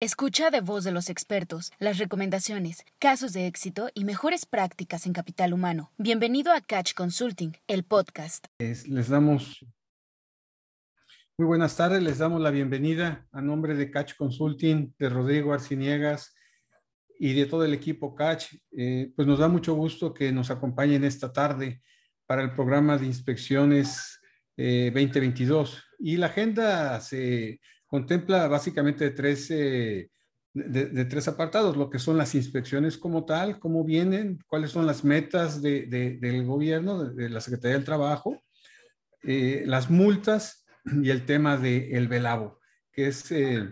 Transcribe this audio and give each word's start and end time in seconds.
Escucha 0.00 0.50
de 0.50 0.60
voz 0.60 0.84
de 0.84 0.92
los 0.92 1.10
expertos 1.10 1.72
las 1.80 1.98
recomendaciones, 1.98 2.84
casos 3.00 3.32
de 3.32 3.48
éxito 3.48 3.90
y 3.94 4.04
mejores 4.04 4.46
prácticas 4.46 5.06
en 5.06 5.12
capital 5.12 5.52
humano. 5.52 5.90
Bienvenido 5.98 6.52
a 6.52 6.60
Catch 6.60 6.94
Consulting, 6.94 7.56
el 7.66 7.82
podcast. 7.82 8.46
les 8.60 9.08
damos 9.08 9.66
muy 11.36 11.48
buenas 11.48 11.76
tardes, 11.76 12.00
les 12.00 12.18
damos 12.18 12.40
la 12.40 12.52
bienvenida 12.52 13.26
a 13.32 13.42
nombre 13.42 13.74
de 13.74 13.90
Catch 13.90 14.14
Consulting, 14.14 14.94
de 14.96 15.08
Rodrigo 15.08 15.52
Arciniegas 15.52 16.32
y 17.18 17.32
de 17.32 17.46
todo 17.46 17.64
el 17.64 17.74
equipo 17.74 18.14
Catch. 18.14 18.54
Eh, 18.76 19.10
pues 19.16 19.26
nos 19.26 19.40
da 19.40 19.48
mucho 19.48 19.74
gusto 19.74 20.14
que 20.14 20.30
nos 20.30 20.48
acompañen 20.52 21.02
esta 21.02 21.32
tarde 21.32 21.82
para 22.24 22.42
el 22.42 22.52
programa 22.52 22.96
de 22.98 23.06
inspecciones 23.06 24.20
2022. 24.56 25.74
Eh, 25.74 25.82
y 25.98 26.16
la 26.18 26.26
agenda 26.26 27.00
se 27.00 27.58
contempla 27.88 28.46
básicamente 28.48 29.10
tres, 29.10 29.50
de, 30.66 31.04
tres 31.04 31.28
apartados, 31.28 31.76
lo 31.76 31.90
que 31.90 31.98
son 31.98 32.16
las 32.16 32.34
inspecciones 32.34 32.98
como 32.98 33.24
tal, 33.24 33.58
cómo 33.58 33.84
vienen, 33.84 34.38
cuáles 34.46 34.70
son 34.70 34.86
las 34.86 35.04
metas 35.04 35.62
del 35.62 36.44
gobierno, 36.44 37.04
de, 37.04 37.28
la 37.28 37.40
Secretaría 37.40 37.76
del 37.76 37.84
Trabajo, 37.84 38.42
eh, 39.22 39.64
las 39.66 39.90
multas 39.90 40.64
y 41.02 41.10
el 41.10 41.24
tema 41.24 41.56
del 41.56 41.94
el 41.94 42.08
velabo, 42.08 42.60
que 42.92 43.08
es 43.08 43.30
eh, 43.30 43.68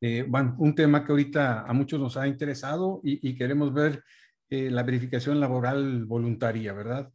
eh, 0.00 0.26
un 0.58 0.74
tema 0.74 1.04
que 1.04 1.12
ahorita 1.12 1.62
a 1.62 1.72
muchos 1.72 2.00
nos 2.00 2.16
ha 2.16 2.26
interesado 2.26 3.00
y, 3.02 3.34
queremos 3.36 3.72
ver 3.72 4.02
la 4.50 4.82
verificación 4.82 5.40
laboral 5.40 6.06
voluntaria, 6.06 6.72
¿verdad? 6.72 7.12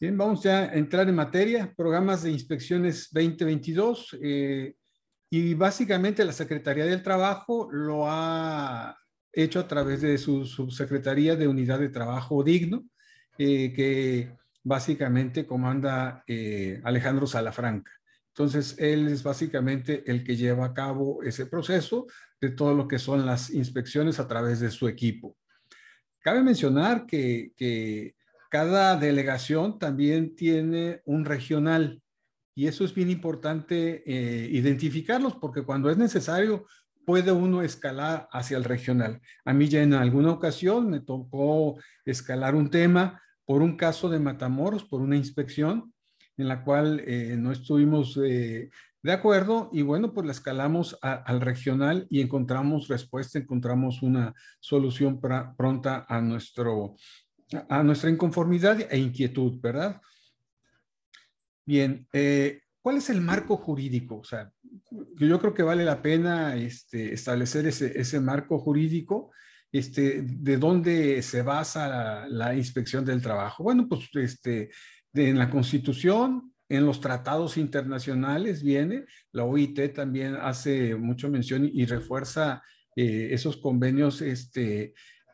Bien, 0.00 0.18
vamos 0.18 0.42
ya 0.42 0.62
a 0.62 0.74
entrar 0.74 1.08
en 1.08 1.14
materia, 1.14 1.72
programas 1.76 2.24
de 2.24 2.32
inspecciones 2.32 3.08
2022. 3.12 4.18
Eh, 4.20 4.74
y 5.30 5.54
básicamente 5.54 6.24
la 6.24 6.32
Secretaría 6.32 6.84
del 6.84 7.02
Trabajo 7.02 7.70
lo 7.70 8.04
ha 8.06 8.98
hecho 9.32 9.60
a 9.60 9.68
través 9.68 10.00
de 10.02 10.18
su 10.18 10.44
subsecretaría 10.44 11.36
de 11.36 11.48
Unidad 11.48 11.78
de 11.78 11.88
Trabajo 11.88 12.42
Digno, 12.42 12.84
eh, 13.38 13.72
que 13.72 14.36
básicamente 14.62 15.46
comanda 15.46 16.22
eh, 16.26 16.80
Alejandro 16.84 17.26
Salafranca. 17.26 17.90
Entonces, 18.28 18.76
él 18.78 19.08
es 19.08 19.22
básicamente 19.22 20.04
el 20.10 20.24
que 20.24 20.36
lleva 20.36 20.66
a 20.66 20.74
cabo 20.74 21.22
ese 21.22 21.46
proceso 21.46 22.06
de 22.40 22.50
todo 22.50 22.74
lo 22.74 22.88
que 22.88 22.98
son 22.98 23.26
las 23.26 23.50
inspecciones 23.50 24.18
a 24.18 24.26
través 24.26 24.60
de 24.60 24.70
su 24.70 24.88
equipo. 24.88 25.36
Cabe 26.20 26.42
mencionar 26.42 27.06
que, 27.06 28.14
cada 28.50 28.96
delegación 28.98 29.78
también 29.78 30.36
tiene 30.36 31.00
un 31.06 31.24
regional 31.24 32.02
y 32.54 32.66
eso 32.66 32.84
es 32.84 32.94
bien 32.94 33.08
importante 33.08 34.02
eh, 34.04 34.46
identificarlos 34.50 35.36
porque 35.36 35.62
cuando 35.62 35.88
es 35.88 35.96
necesario 35.96 36.66
puede 37.04 37.32
uno 37.32 37.62
escalar 37.62 38.28
hacia 38.32 38.56
el 38.56 38.64
regional. 38.64 39.20
A 39.44 39.52
mí 39.52 39.68
ya 39.68 39.82
en 39.82 39.94
alguna 39.94 40.32
ocasión 40.32 40.90
me 40.90 41.00
tocó 41.00 41.78
escalar 42.04 42.54
un 42.54 42.70
tema 42.70 43.22
por 43.44 43.62
un 43.62 43.76
caso 43.76 44.08
de 44.08 44.18
Matamoros, 44.18 44.84
por 44.84 45.00
una 45.00 45.16
inspección 45.16 45.92
en 46.36 46.48
la 46.48 46.64
cual 46.64 47.02
eh, 47.06 47.36
no 47.38 47.52
estuvimos 47.52 48.18
eh, 48.24 48.70
de 49.02 49.12
acuerdo 49.12 49.68
y 49.72 49.82
bueno, 49.82 50.12
pues 50.12 50.26
la 50.26 50.32
escalamos 50.32 50.96
al 51.02 51.40
regional 51.40 52.06
y 52.08 52.20
encontramos 52.20 52.86
respuesta, 52.88 53.38
encontramos 53.38 54.00
una 54.02 54.32
solución 54.60 55.20
pronta 55.20 56.06
a, 56.08 56.20
nuestro, 56.20 56.96
a 57.68 57.82
nuestra 57.82 58.10
inconformidad 58.10 58.80
e 58.88 58.98
inquietud, 58.98 59.60
¿verdad? 59.60 60.00
Bien, 61.66 62.06
eh, 62.12 62.61
¿cuál 62.82 62.96
es 62.96 63.08
el 63.08 63.20
marco 63.20 63.56
jurídico? 63.56 64.18
O 64.18 64.24
sea, 64.24 64.52
yo 65.16 65.40
creo 65.40 65.54
que 65.54 65.62
vale 65.62 65.84
la 65.84 66.02
pena 66.02 66.56
este, 66.56 67.14
establecer 67.14 67.66
ese, 67.66 68.20
marco 68.20 68.58
jurídico, 68.58 69.30
este, 69.70 70.22
de 70.22 70.56
dónde 70.58 71.22
se 71.22 71.42
basa 71.42 72.26
la, 72.28 72.54
inspección 72.54 73.04
del 73.04 73.22
trabajo. 73.22 73.62
Bueno, 73.62 73.88
pues 73.88 74.10
este, 74.14 74.70
en 75.14 75.38
la 75.38 75.48
Constitución, 75.48 76.52
en 76.68 76.84
los 76.84 77.00
tratados 77.00 77.56
internacionales 77.56 78.62
viene, 78.62 79.04
la 79.30 79.44
OIT 79.44 79.94
también 79.94 80.36
hace 80.36 80.96
mucho 80.96 81.30
mención 81.30 81.68
y, 81.72 81.84
refuerza 81.86 82.62
eh, 82.96 83.28
esos 83.30 83.56
convenios 83.56 84.22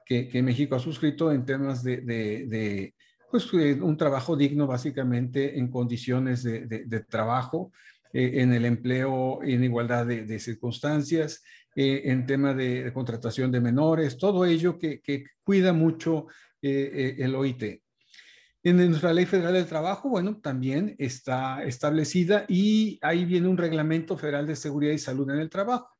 que, 0.06 0.42
México 0.42 0.74
ha 0.74 0.80
suscrito 0.80 1.32
en 1.32 1.44
temas 1.44 1.82
de, 1.82 2.94
pues, 3.30 3.48
eh, 3.54 3.78
un 3.80 3.96
trabajo 3.96 4.36
digno 4.36 4.66
básicamente 4.66 5.58
en 5.58 5.68
condiciones 5.70 6.42
de, 6.42 7.04
trabajo 7.08 7.72
eh, 8.12 8.40
en 8.42 8.54
el 8.54 8.64
empleo 8.64 9.40
en 9.42 9.64
igualdad 9.64 10.06
de, 10.06 10.38
circunstancias, 10.38 11.42
eh, 11.76 12.02
en 12.06 12.26
tema 12.26 12.54
de, 12.54 12.90
contratación 12.92 13.52
de 13.52 13.60
menores, 13.60 14.16
todo 14.16 14.44
ello 14.46 14.78
que, 14.78 15.02
cuida 15.42 15.72
mucho 15.72 16.26
eh, 16.62 17.16
el 17.18 17.34
OIT. 17.34 17.82
En 18.62 18.76
nuestra 18.76 19.12
Ley 19.12 19.26
Federal 19.26 19.54
del 19.54 19.66
Trabajo, 19.66 20.08
bueno, 20.08 20.40
también 20.40 20.96
está 20.98 21.62
establecida 21.64 22.44
y 22.48 22.98
ahí 23.02 23.24
viene 23.24 23.48
un 23.48 23.56
Reglamento 23.56 24.16
Federal 24.16 24.46
de 24.46 24.56
Seguridad 24.56 24.92
y 24.92 24.98
Salud 24.98 25.30
en 25.30 25.38
el 25.38 25.50
Trabajo, 25.50 25.90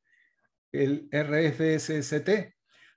el 0.73 1.09
RFSST, 1.13 2.29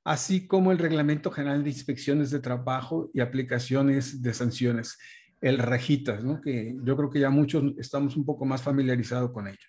así 0.04 0.48
como 0.48 0.72
el 0.72 0.78
Reglamento 0.78 1.32
General 1.32 1.64
de 1.64 1.70
Inspecciones 1.70 2.32
de 2.32 2.40
Trabajo 2.40 3.10
y 3.14 3.20
Aplicaciones 3.20 4.22
de 4.22 4.34
Sanciones 4.34 4.98
el 5.42 5.58
Rejitas, 5.58 6.24
¿no? 6.24 6.40
que 6.40 6.76
yo 6.84 6.96
creo 6.96 7.10
que 7.10 7.20
ya 7.20 7.30
muchos 7.30 7.64
estamos 7.78 8.16
un 8.16 8.26
poco 8.26 8.46
más 8.46 8.62
familiarizados 8.62 9.32
con 9.32 9.48
ello. 9.48 9.68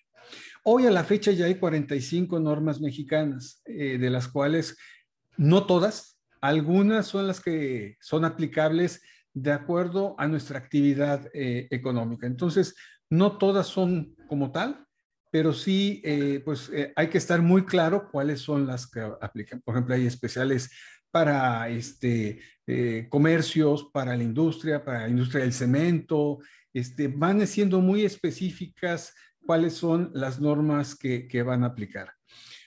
Hoy 0.63 0.85
a 0.85 0.91
la 0.91 1.03
fecha 1.03 1.31
ya 1.31 1.45
hay 1.45 1.55
45 1.55 2.39
normas 2.39 2.79
mexicanas, 2.79 3.61
eh, 3.65 3.97
de 3.97 4.09
las 4.09 4.27
cuales 4.27 4.77
no 5.35 5.65
todas, 5.65 6.19
algunas 6.41 7.07
son 7.07 7.27
las 7.27 7.41
que 7.41 7.97
son 7.99 8.23
aplicables 8.23 9.01
de 9.33 9.51
acuerdo 9.51 10.15
a 10.19 10.27
nuestra 10.27 10.59
actividad 10.59 11.27
eh, 11.33 11.67
económica. 11.71 12.27
Entonces, 12.27 12.75
no 13.09 13.37
todas 13.37 13.67
son 13.67 14.15
como 14.27 14.51
tal, 14.51 14.85
pero 15.33 15.51
sí, 15.51 15.99
eh, 16.05 16.43
pues 16.45 16.71
hay 16.95 17.09
que 17.09 17.17
estar 17.17 17.41
muy 17.41 17.65
claro 17.65 18.07
cuáles 18.11 18.39
son 18.39 18.67
las 18.67 18.85
que 18.85 18.99
aplican. 19.19 19.61
Por 19.61 19.73
ejemplo, 19.73 19.95
hay 19.95 20.05
especiales 20.05 20.69
para 21.09 21.69
este, 21.69 22.39
eh, 22.67 23.07
comercios, 23.09 23.89
para 23.91 24.15
la 24.15 24.21
industria, 24.21 24.85
para 24.85 25.01
la 25.01 25.09
industria 25.09 25.41
del 25.41 25.53
cemento, 25.53 26.37
este, 26.71 27.07
van 27.07 27.47
siendo 27.47 27.81
muy 27.81 28.05
específicas 28.05 29.15
cuáles 29.43 29.73
son 29.73 30.11
las 30.13 30.39
normas 30.39 30.93
que, 30.93 31.27
que 31.27 31.41
van 31.41 31.63
a 31.63 31.67
aplicar. 31.67 32.13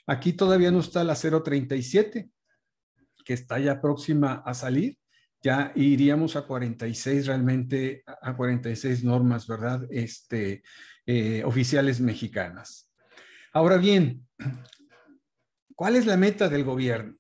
Aquí 0.05 0.33
todavía 0.33 0.73
no 0.73 0.81
está 0.81 1.05
la 1.05 1.15
037, 1.15 2.29
que 3.25 3.33
está 3.33 3.61
ya 3.61 3.81
próxima 3.81 4.43
a 4.45 4.55
salir. 4.55 4.99
Ya 5.41 5.71
iríamos 5.77 6.35
a 6.35 6.43
46 6.43 7.27
realmente, 7.27 8.03
a 8.07 8.37
46 8.37 9.05
normas, 9.05 9.47
¿verdad? 9.47 9.87
Este, 9.91 10.65
eh, 11.09 11.45
oficiales 11.45 12.01
mexicanas. 12.01 12.91
Ahora 13.53 13.77
bien, 13.77 14.27
¿cuál 15.77 15.95
es 15.95 16.05
la 16.05 16.17
meta 16.17 16.49
del 16.49 16.65
gobierno? 16.65 17.15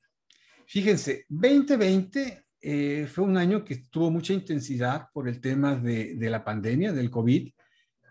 Fíjense, 0.66 1.24
2020 1.28 2.46
eh, 2.62 3.06
fue 3.06 3.22
un 3.22 3.36
año 3.36 3.64
que 3.64 3.84
tuvo 3.88 4.10
mucha 4.10 4.32
intensidad 4.32 5.06
por 5.12 5.28
el 5.28 5.40
tema 5.40 5.76
de, 5.76 6.16
la 6.18 6.42
pandemia, 6.42 6.92
del 6.92 7.12
COVID, 7.12 7.48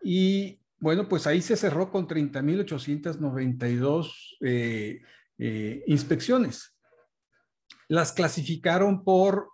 y 0.01 0.61
bueno, 0.77 1.09
pues 1.09 1.27
ahí 1.27 1.41
se 1.41 1.57
cerró 1.57 1.91
con 1.91 2.07
30.892 2.07 4.37
eh, 4.39 5.01
inspecciones. 5.87 6.73
Las 7.89 8.13
clasificaron 8.13 9.03
por 9.03 9.49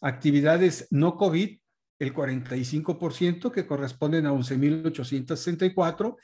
actividades 0.00 0.88
no 0.90 1.18
COVID, 1.18 1.58
el 1.98 2.14
45%, 2.14 3.50
que 3.50 3.66
corresponden 3.66 4.26
a 4.26 4.32
11.864, 4.32 6.16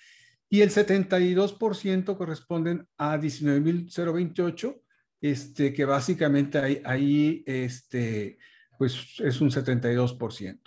y 0.49 0.61
el 0.61 0.71
72% 0.71 2.17
corresponden 2.17 2.87
a 2.97 3.19
19.028, 3.19 4.81
este, 5.21 5.73
que 5.73 5.85
básicamente 5.85 6.59
ahí, 6.59 6.81
ahí 6.85 7.43
este, 7.47 8.39
pues 8.79 9.17
es 9.19 9.41
un 9.41 9.51
72%. 9.51 10.61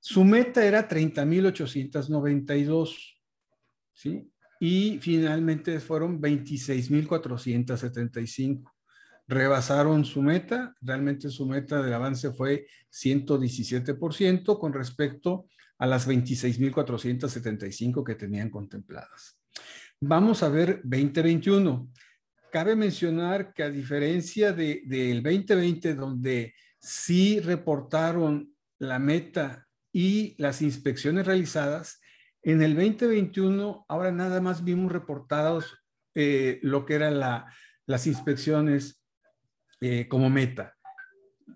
Su 0.00 0.22
meta 0.24 0.64
era 0.64 0.88
30.892, 0.88 3.18
¿sí? 3.92 4.30
Y 4.60 4.98
finalmente 5.00 5.80
fueron 5.80 6.20
26.475. 6.20 8.72
Rebasaron 9.28 10.06
su 10.06 10.22
meta, 10.22 10.74
realmente 10.80 11.28
su 11.28 11.46
meta 11.46 11.82
del 11.82 11.92
avance 11.92 12.32
fue 12.32 12.66
117% 12.90 14.58
con 14.58 14.72
respecto 14.72 15.46
a 15.78 15.86
las 15.86 16.08
26.475 16.08 18.02
que 18.04 18.14
tenían 18.14 18.48
contempladas. 18.48 19.38
Vamos 20.00 20.42
a 20.42 20.48
ver 20.48 20.80
2021. 20.82 21.90
Cabe 22.50 22.74
mencionar 22.74 23.52
que 23.52 23.64
a 23.64 23.70
diferencia 23.70 24.52
del 24.52 25.22
2020, 25.22 25.94
donde 25.94 26.54
sí 26.80 27.38
reportaron 27.40 28.50
la 28.78 28.98
meta 28.98 29.68
y 29.92 30.34
las 30.38 30.62
inspecciones 30.62 31.26
realizadas, 31.26 32.00
en 32.42 32.62
el 32.62 32.74
2021 32.74 33.84
ahora 33.88 34.12
nada 34.12 34.40
más 34.40 34.64
vimos 34.64 34.90
reportados 34.90 35.76
eh, 36.14 36.60
lo 36.62 36.86
que 36.86 36.94
eran 36.94 37.20
las 37.20 38.06
inspecciones 38.06 38.97
eh, 39.80 40.06
como 40.08 40.30
meta. 40.30 40.74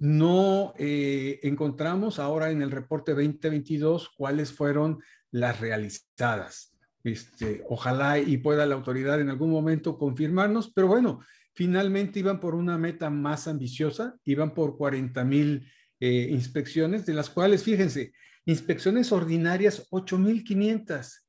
No 0.01 0.75
eh, 0.79 1.41
encontramos 1.43 2.19
ahora 2.19 2.51
en 2.51 2.63
el 2.63 2.71
reporte 2.71 3.13
2022 3.13 4.11
cuáles 4.17 4.53
fueron 4.53 5.01
las 5.31 5.61
realizadas. 5.61 6.75
Este, 7.05 7.65
ojalá 7.69 8.19
y 8.19 8.37
pueda 8.39 8.67
la 8.67 8.75
autoridad 8.75 9.21
en 9.21 9.29
algún 9.29 9.51
momento 9.51 9.99
confirmarnos, 9.99 10.73
pero 10.73 10.87
bueno, 10.87 11.21
finalmente 11.55 12.21
iban 12.21 12.41
por 12.41 12.55
una 12.55 12.79
meta 12.79 13.11
más 13.11 13.49
ambiciosa, 13.49 14.17
iban 14.25 14.55
por 14.55 14.77
40 14.77 15.25
mil 15.25 15.69
inspecciones, 16.01 17.07
de 17.07 17.15
las 17.15 17.31
cuales, 17.31 17.63
fíjense, 17.63 18.13
inspecciones 18.45 19.13
ordinarias 19.13 19.89
8.500 19.91 21.23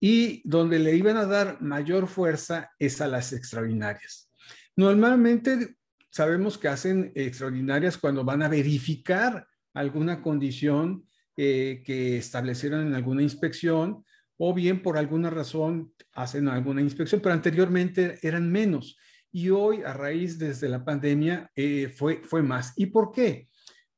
y 0.00 0.42
donde 0.44 0.78
le 0.78 0.96
iban 0.96 1.16
a 1.16 1.26
dar 1.26 1.60
mayor 1.62 2.08
fuerza 2.08 2.72
es 2.78 3.00
a 3.00 3.06
las 3.06 3.32
extraordinarias. 3.32 4.30
Normalmente 4.74 5.76
sabemos 6.12 6.56
que 6.56 6.68
hacen 6.68 7.10
extraordinarias 7.16 7.98
cuando 7.98 8.22
van 8.22 8.42
a 8.42 8.48
verificar 8.48 9.48
alguna 9.74 10.22
condición 10.22 11.04
eh, 11.36 11.82
que 11.84 12.18
establecieron 12.18 12.86
en 12.86 12.94
alguna 12.94 13.22
inspección 13.22 14.04
o 14.36 14.54
bien 14.54 14.80
por 14.82 14.96
alguna 14.96 15.30
razón 15.30 15.92
hacen 16.12 16.46
alguna 16.46 16.82
inspección, 16.82 17.20
pero 17.20 17.34
anteriormente 17.34 18.20
eran 18.22 18.48
menos. 18.52 18.96
Y 19.32 19.48
hoy, 19.48 19.82
a 19.82 19.92
raíz 19.92 20.38
desde 20.38 20.68
la 20.68 20.84
pandemia, 20.84 21.50
eh, 21.56 21.88
fue, 21.88 22.22
fue 22.22 22.42
más. 22.42 22.74
¿Y 22.76 22.86
por 22.86 23.10
qué? 23.10 23.48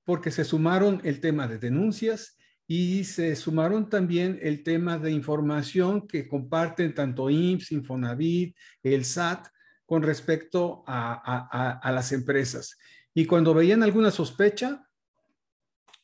porque 0.05 0.31
se 0.31 0.45
sumaron 0.45 1.01
el 1.05 1.21
tema 1.21 1.49
de 1.49 1.59
denuncias 1.59 2.37
y 2.67 3.05
se 3.05 3.37
sumaron 3.37 3.89
también 3.89 4.39
el 4.43 4.63
tema 4.63 4.99
de 4.99 5.11
información 5.11 6.07
que 6.07 6.29
comparten 6.29 6.95
tanto 6.95 7.29
IMSS, 7.29 7.73
Infonavit, 7.73 8.57
el 8.83 9.05
SAT 9.05 9.49
con 9.87 10.03
respecto 10.03 10.85
a, 10.87 11.91
las 11.93 12.13
empresas. 12.13 12.79
Y 13.13 13.27
cuando 13.27 13.55
veían 13.55 13.83
alguna 13.83 14.11
sospecha, 14.11 14.89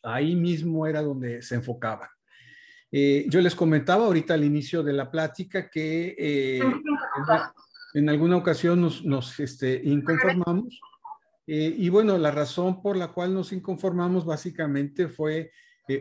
ahí 0.03 0.35
mismo 0.35 0.87
era 0.87 1.03
donde 1.03 1.43
se 1.43 1.57
enfocaban. 1.57 2.09
Eh, 2.93 3.27
yo 3.29 3.41
les 3.41 3.55
comentaba 3.55 4.07
ahorita 4.07 4.35
al 4.35 4.45
inicio 4.45 4.83
de 4.83 4.93
la 4.93 5.11
plática 5.11 5.71
que 5.71 6.17
eh, 6.19 6.61
en, 7.95 8.09
alguna 8.09 8.37
ocasión 8.37 8.81
nos, 8.81 9.05
nos 9.05 9.39
este, 9.39 9.81
inconformamos 9.85 10.81
eh, 11.53 11.75
y 11.77 11.89
bueno, 11.89 12.17
la 12.17 12.31
razón 12.31 12.81
por 12.81 12.97
la 12.97 13.09
cual 13.09 13.35
nos 13.35 13.53
inconformamos 13.53 14.25
básicamente 14.25 15.09
fue 15.09 15.51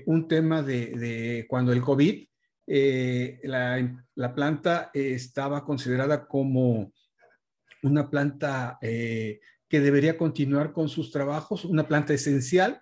un 0.06 0.28
tema 0.28 0.62
de, 0.62 1.48
cuando 1.50 1.74
el 1.74 1.81
COVID, 1.81 2.24
eh, 2.68 3.40
la, 3.42 4.36
planta 4.36 4.92
estaba 4.94 5.66
considerada 5.66 6.28
como 6.28 6.94
una 7.84 8.10
planta 8.10 8.78
que 8.81 9.40
debería 9.70 10.18
continuar 10.18 10.74
con 10.74 10.90
sus 10.90 11.12
trabajos, 11.12 11.66
una 11.66 11.88
planta 11.88 12.14
esencial. 12.14 12.81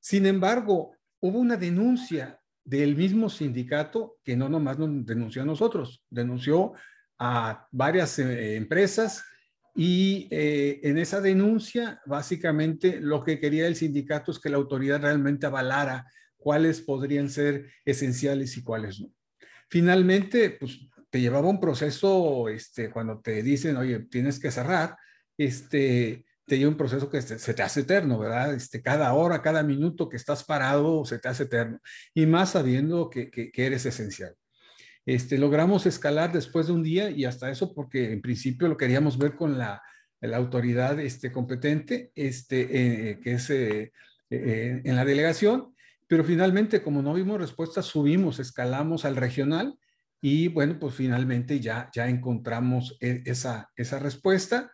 Sin 0.00 0.26
embargo, 0.26 0.96
hubo 1.20 1.38
una 1.38 1.56
denuncia 1.56 2.40
del 2.64 2.96
mismo 2.96 3.30
sindicato 3.30 4.18
que 4.24 4.36
no 4.36 4.48
nomás 4.48 4.78
nos 4.78 5.06
denunció 5.06 5.42
a 5.42 5.46
nosotros, 5.46 6.04
denunció 6.10 6.72
a 7.18 7.68
varias 7.70 8.18
empresas 8.18 9.24
y 9.74 10.28
eh, 10.30 10.80
en 10.84 10.98
esa 10.98 11.20
denuncia, 11.20 12.00
básicamente 12.06 13.00
lo 13.00 13.24
que 13.24 13.40
quería 13.40 13.66
el 13.66 13.74
sindicato 13.74 14.30
es 14.30 14.38
que 14.38 14.48
la 14.48 14.56
autoridad 14.56 15.00
realmente 15.00 15.46
avalara 15.46 16.06
cuáles 16.36 16.80
podrían 16.80 17.28
ser 17.28 17.70
esenciales 17.84 18.56
y 18.56 18.62
cuáles 18.62 19.00
no. 19.00 19.12
Finalmente, 19.68 20.50
pues 20.50 20.78
te 21.14 21.20
llevaba 21.20 21.48
un 21.48 21.60
proceso, 21.60 22.48
este, 22.48 22.90
cuando 22.90 23.20
te 23.20 23.40
dicen, 23.40 23.76
oye, 23.76 24.00
tienes 24.00 24.40
que 24.40 24.50
cerrar, 24.50 24.96
este, 25.38 26.24
te 26.44 26.58
lleva 26.58 26.72
un 26.72 26.76
proceso 26.76 27.08
que 27.08 27.22
se 27.22 27.54
te 27.54 27.62
hace 27.62 27.82
eterno, 27.82 28.18
¿verdad? 28.18 28.52
Este, 28.52 28.82
cada 28.82 29.14
hora, 29.14 29.40
cada 29.40 29.62
minuto 29.62 30.08
que 30.08 30.16
estás 30.16 30.42
parado 30.42 31.04
se 31.04 31.20
te 31.20 31.28
hace 31.28 31.44
eterno. 31.44 31.78
Y 32.14 32.26
más 32.26 32.50
sabiendo 32.50 33.10
que, 33.10 33.30
que 33.30 33.52
eres 33.54 33.86
esencial. 33.86 34.34
Este, 35.06 35.38
logramos 35.38 35.86
escalar 35.86 36.32
después 36.32 36.66
de 36.66 36.72
un 36.72 36.82
día 36.82 37.10
y 37.10 37.26
hasta 37.26 37.48
eso 37.48 37.72
porque 37.72 38.12
en 38.12 38.20
principio 38.20 38.66
lo 38.66 38.76
queríamos 38.76 39.16
ver 39.16 39.36
con 39.36 39.56
la, 39.56 39.80
autoridad 40.34 40.98
este, 40.98 41.30
competente, 41.30 42.10
este, 42.16 43.10
eh, 43.10 43.20
que 43.22 43.34
es 43.34 43.50
eh, 43.50 43.92
eh, 44.30 44.82
en 44.82 44.96
la 44.96 45.04
delegación, 45.04 45.76
pero 46.08 46.24
finalmente 46.24 46.82
como 46.82 47.02
no 47.02 47.14
vimos 47.14 47.38
respuesta, 47.38 47.82
subimos, 47.82 48.40
escalamos 48.40 49.04
al 49.04 49.14
regional 49.14 49.78
y 50.26 50.48
bueno, 50.48 50.78
pues 50.80 50.94
finalmente 50.94 51.60
ya, 51.60 51.90
ya 51.94 52.08
encontramos 52.08 52.96
e, 52.98 53.22
esa, 53.26 53.70
esa 53.76 53.98
respuesta 53.98 54.72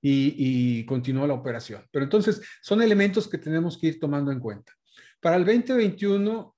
y, 0.00 0.32
y 0.78 0.86
continuó 0.86 1.26
la 1.26 1.34
operación. 1.34 1.84
Pero 1.90 2.04
entonces 2.04 2.40
son 2.62 2.80
elementos 2.80 3.28
que 3.28 3.36
tenemos 3.36 3.76
que 3.76 3.88
ir 3.88 4.00
tomando 4.00 4.32
en 4.32 4.40
cuenta. 4.40 4.72
Para 5.20 5.36
el 5.36 5.44
2021 5.44 6.56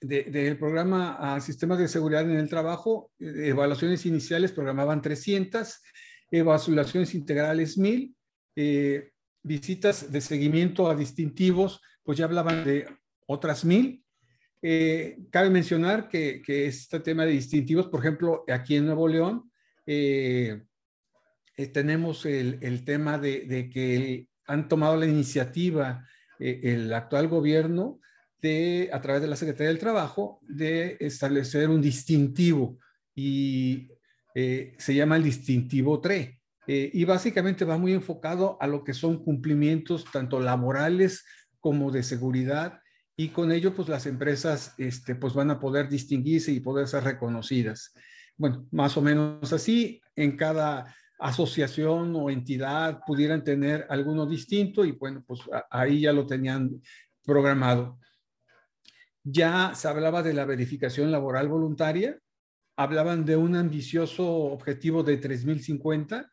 del 0.00 0.56
programa 0.56 1.34
a 1.34 1.42
sistemas 1.42 1.78
de 1.78 1.88
seguridad 1.88 2.22
en 2.22 2.38
el 2.38 2.48
trabajo, 2.48 3.10
eh, 3.18 3.48
evaluaciones 3.48 4.06
iniciales 4.06 4.50
programaban 4.50 5.02
300, 5.02 5.78
evaluaciones 6.30 7.14
integrales 7.14 7.76
1000, 7.76 8.16
eh, 8.56 9.10
visitas 9.42 10.10
de 10.10 10.22
seguimiento 10.22 10.88
a 10.88 10.94
distintivos, 10.94 11.82
pues 12.02 12.16
ya 12.16 12.24
hablaban 12.24 12.64
de 12.64 12.86
otras 13.26 13.62
1000. 13.62 14.01
Eh, 14.62 15.18
cabe 15.30 15.50
mencionar 15.50 16.08
que, 16.08 16.42
este 16.46 17.00
tema 17.00 17.26
de 17.26 17.32
distintivos, 17.32 17.88
por 17.88 18.00
ejemplo, 18.00 18.44
aquí 18.48 18.76
en 18.76 18.86
Nuevo 18.86 19.08
León, 19.08 19.50
tenemos 21.72 22.24
el, 22.24 22.84
tema 22.84 23.18
de, 23.18 23.40
de, 23.46 23.68
que 23.68 24.28
han 24.46 24.68
tomado 24.68 24.96
la 24.96 25.06
iniciativa 25.06 26.06
el 26.38 26.92
actual 26.92 27.28
gobierno 27.28 28.00
a 28.92 29.00
través 29.00 29.22
de 29.22 29.28
la 29.28 29.36
Secretaría 29.36 29.68
del 29.68 29.78
Trabajo, 29.78 30.40
de 30.42 30.96
establecer 30.98 31.68
un 31.68 31.80
distintivo 31.80 32.78
y 33.14 33.88
eh, 34.34 34.74
se 34.78 34.94
llama 34.94 35.16
el 35.16 35.22
distintivo 35.22 36.00
TRE. 36.00 36.40
Eh, 36.66 36.90
y 36.92 37.04
básicamente 37.04 37.64
va 37.64 37.78
muy 37.78 37.92
enfocado 37.92 38.56
a 38.60 38.66
lo 38.66 38.82
que 38.82 38.94
son 38.94 39.22
cumplimientos 39.22 40.04
tanto 40.12 40.40
laborales 40.40 41.24
como 41.60 41.92
de 41.92 42.02
seguridad 42.02 42.80
y 43.16 43.28
con 43.28 43.52
ello 43.52 43.74
pues 43.74 43.88
las 43.88 44.06
empresas 44.06 44.74
este, 44.78 45.14
pues 45.14 45.34
van 45.34 45.50
a 45.50 45.60
poder 45.60 45.88
distinguirse 45.88 46.52
y 46.52 46.60
poder 46.60 46.88
ser 46.88 47.04
reconocidas. 47.04 47.94
Bueno, 48.36 48.66
más 48.70 48.96
o 48.96 49.02
menos 49.02 49.52
así, 49.52 50.00
en 50.16 50.36
cada 50.36 50.94
asociación 51.18 52.14
o 52.16 52.30
entidad 52.30 53.00
pudieran 53.06 53.44
tener 53.44 53.86
alguno 53.88 54.26
distinto 54.26 54.84
y 54.84 54.92
bueno, 54.92 55.22
pues 55.26 55.40
ahí 55.70 56.00
ya 56.00 56.12
lo 56.12 56.26
tenían 56.26 56.82
programado 57.24 57.98
ya 59.24 59.74
se 59.74 59.88
hablaba 59.88 60.22
de 60.22 60.34
la 60.34 60.44
verificación 60.44 61.12
laboral 61.12 61.48
voluntaria, 61.48 62.18
hablaban 62.76 63.24
de 63.24 63.36
un 63.36 63.54
ambicioso 63.56 64.26
objetivo 64.26 65.02
de 65.02 65.20
3.050, 65.20 66.30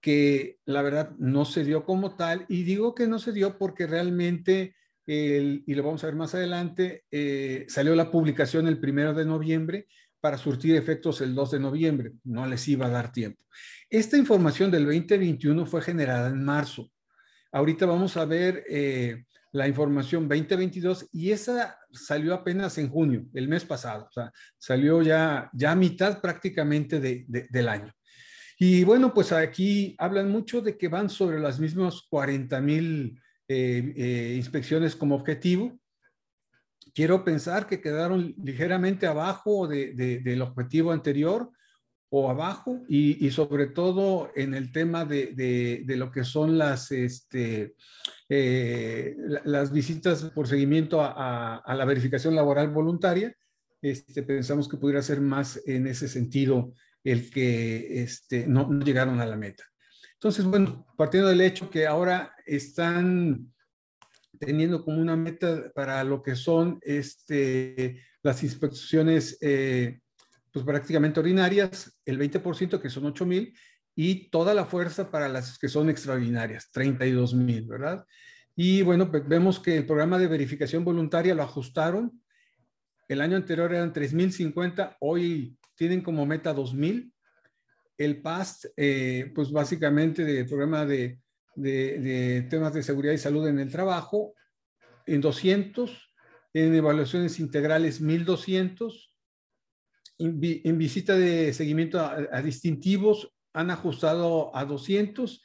que 0.00 0.58
la 0.64 0.82
verdad 0.82 1.10
no 1.18 1.44
se 1.44 1.64
dio 1.64 1.84
como 1.84 2.16
tal. 2.16 2.46
Y 2.48 2.62
digo 2.62 2.94
que 2.94 3.06
no 3.06 3.18
se 3.18 3.32
dio 3.32 3.58
porque 3.58 3.86
realmente, 3.86 4.74
y 5.06 5.74
lo 5.74 5.82
vamos 5.82 6.02
a 6.02 6.06
ver 6.06 6.16
más 6.16 6.34
adelante, 6.34 7.04
eh, 7.10 7.66
salió 7.68 7.94
la 7.94 8.10
publicación 8.10 8.66
el 8.66 8.78
primero 8.78 9.12
de 9.12 9.24
noviembre 9.24 9.86
para 10.20 10.38
surtir 10.38 10.76
efectos 10.76 11.20
el 11.20 11.34
2 11.34 11.50
de 11.52 11.60
noviembre. 11.60 12.12
No 12.24 12.46
les 12.46 12.66
iba 12.68 12.86
a 12.86 12.90
dar 12.90 13.12
tiempo. 13.12 13.42
Esta 13.90 14.16
información 14.16 14.70
del 14.70 14.86
2021 14.86 15.66
fue 15.66 15.82
generada 15.82 16.28
en 16.28 16.42
marzo. 16.42 16.90
Ahorita 17.52 17.84
vamos 17.86 18.16
a 18.16 18.24
ver 18.24 18.64
eh, 18.68 19.24
la 19.52 19.68
información 19.68 20.26
2022 20.26 21.10
y 21.12 21.30
esa 21.30 21.78
salió 21.92 22.34
apenas 22.34 22.78
en 22.78 22.88
junio, 22.88 23.26
el 23.34 23.48
mes 23.48 23.64
pasado. 23.64 24.06
O 24.08 24.12
sea, 24.12 24.32
salió 24.58 25.02
ya, 25.02 25.50
ya 25.52 25.72
a 25.72 25.76
mitad 25.76 26.20
prácticamente 26.20 26.98
del 26.98 27.68
año. 27.68 27.92
Y 28.58 28.84
bueno, 28.84 29.12
pues 29.12 29.30
aquí 29.32 29.94
hablan 29.98 30.30
mucho 30.30 30.60
de 30.60 30.78
que 30.78 30.88
van 30.88 31.10
sobre 31.10 31.38
las 31.38 31.60
mismas 31.60 32.02
40 32.08 32.60
mil 32.60 33.20
eh, 33.48 33.92
eh, 33.96 34.34
inspecciones 34.36 34.96
como 34.96 35.14
objetivo. 35.14 35.78
Quiero 36.94 37.24
pensar 37.24 37.66
que 37.66 37.80
quedaron 37.80 38.34
ligeramente 38.42 39.06
abajo 39.06 39.66
del 39.66 40.42
objetivo 40.42 40.92
anterior, 40.92 41.50
o 42.16 42.30
abajo 42.30 42.84
y, 42.88 43.28
sobre 43.32 43.66
todo 43.66 44.30
en 44.36 44.54
el 44.54 44.70
tema 44.70 45.04
de, 45.04 45.84
lo 45.84 46.12
que 46.12 46.22
son 46.22 46.56
las, 46.56 46.92
este, 46.92 47.74
eh, 48.28 49.16
las 49.44 49.72
visitas 49.72 50.30
por 50.30 50.46
seguimiento 50.46 51.00
a, 51.02 51.60
la 51.66 51.84
verificación 51.84 52.36
laboral 52.36 52.68
voluntaria. 52.68 53.34
Este, 53.82 54.22
pensamos 54.22 54.68
que 54.68 54.76
pudiera 54.76 55.02
ser 55.02 55.20
más 55.20 55.60
en 55.66 55.88
ese 55.88 56.06
sentido 56.06 56.72
el 57.02 57.32
que 57.32 58.04
este, 58.04 58.46
no, 58.46 58.70
llegaron 58.78 59.20
a 59.20 59.26
la 59.26 59.36
meta. 59.36 59.64
Entonces, 60.24 60.46
bueno, 60.46 60.86
partiendo 60.96 61.28
del 61.28 61.42
hecho 61.42 61.68
que 61.68 61.86
ahora 61.86 62.34
están 62.46 63.52
teniendo 64.38 64.82
como 64.82 64.98
una 64.98 65.16
meta 65.16 65.70
para 65.74 66.02
lo 66.02 66.22
que 66.22 66.34
son 66.34 66.78
este, 66.80 68.02
las 68.22 68.42
inspecciones 68.42 69.36
eh, 69.42 70.00
pues 70.50 70.64
prácticamente 70.64 71.20
ordinarias, 71.20 72.00
el 72.06 72.18
20% 72.18 72.80
que 72.80 72.88
son 72.88 73.04
8 73.04 73.26
mil 73.26 73.54
y 73.94 74.30
toda 74.30 74.54
la 74.54 74.64
fuerza 74.64 75.10
para 75.10 75.28
las 75.28 75.58
que 75.58 75.68
son 75.68 75.90
extraordinarias, 75.90 76.70
32 76.72 77.34
mil, 77.34 77.66
¿verdad? 77.66 78.06
Y 78.56 78.80
bueno, 78.80 79.10
pues 79.10 79.28
vemos 79.28 79.60
que 79.60 79.76
el 79.76 79.84
programa 79.84 80.16
de 80.16 80.28
verificación 80.28 80.86
voluntaria 80.86 81.34
lo 81.34 81.42
ajustaron. 81.42 82.18
El 83.08 83.20
año 83.20 83.36
anterior 83.36 83.74
eran 83.74 83.92
3.050, 83.92 84.96
hoy 85.00 85.58
tienen 85.74 86.00
como 86.00 86.24
meta 86.24 86.54
2.000. 86.54 87.12
El 87.96 88.22
PAST, 88.22 88.66
eh, 88.76 89.32
pues 89.34 89.50
básicamente 89.50 90.24
del 90.24 90.46
programa 90.46 90.84
de, 90.84 91.20
de, 91.54 91.98
de, 91.98 92.42
temas 92.42 92.74
de 92.74 92.82
seguridad 92.82 93.12
y 93.12 93.18
salud 93.18 93.46
en 93.46 93.58
el 93.58 93.70
trabajo, 93.70 94.34
en 95.06 95.20
200, 95.20 96.12
en 96.54 96.74
evaluaciones 96.74 97.38
integrales 97.40 98.02
1.200, 98.02 99.14
en, 100.18 100.78
visita 100.78 101.16
de 101.16 101.52
seguimiento 101.52 102.00
a, 102.00 102.40
distintivos 102.42 103.32
han 103.52 103.70
ajustado 103.70 104.54
a 104.56 104.64
200 104.64 105.42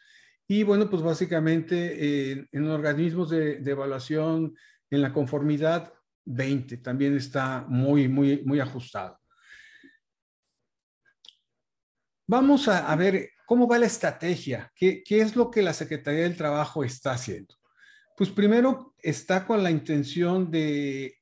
y 0.47 0.63
bueno, 0.63 0.89
pues 0.89 1.01
básicamente 1.01 2.47
en 2.51 2.67
organismos 2.67 3.29
de, 3.29 3.57
evaluación 3.65 4.55
en 4.89 5.01
la 5.01 5.13
conformidad 5.13 5.93
20 6.25 6.77
también 6.77 7.15
está 7.15 7.65
muy, 7.67 8.07
muy, 8.07 8.43
muy 8.43 8.59
ajustado. 8.59 9.19
Vamos 12.29 12.67
a, 12.67 12.95
ver 12.95 13.31
cómo 13.47 13.67
va 13.67 13.79
la 13.79 13.87
estrategia, 13.87 14.71
¿Qué, 14.75 15.01
¿Qué, 15.03 15.19
es 15.19 15.35
lo 15.35 15.49
que 15.49 15.63
la 15.63 15.73
Secretaría 15.73 16.21
del 16.21 16.37
Trabajo 16.37 16.83
está 16.83 17.13
haciendo. 17.13 17.55
Pues 18.15 18.29
primero 18.29 18.93
está 18.99 19.47
con 19.47 19.63
la 19.63 19.71
intención 19.71 20.51
de 20.51 21.17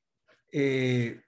eh, 0.52 1.22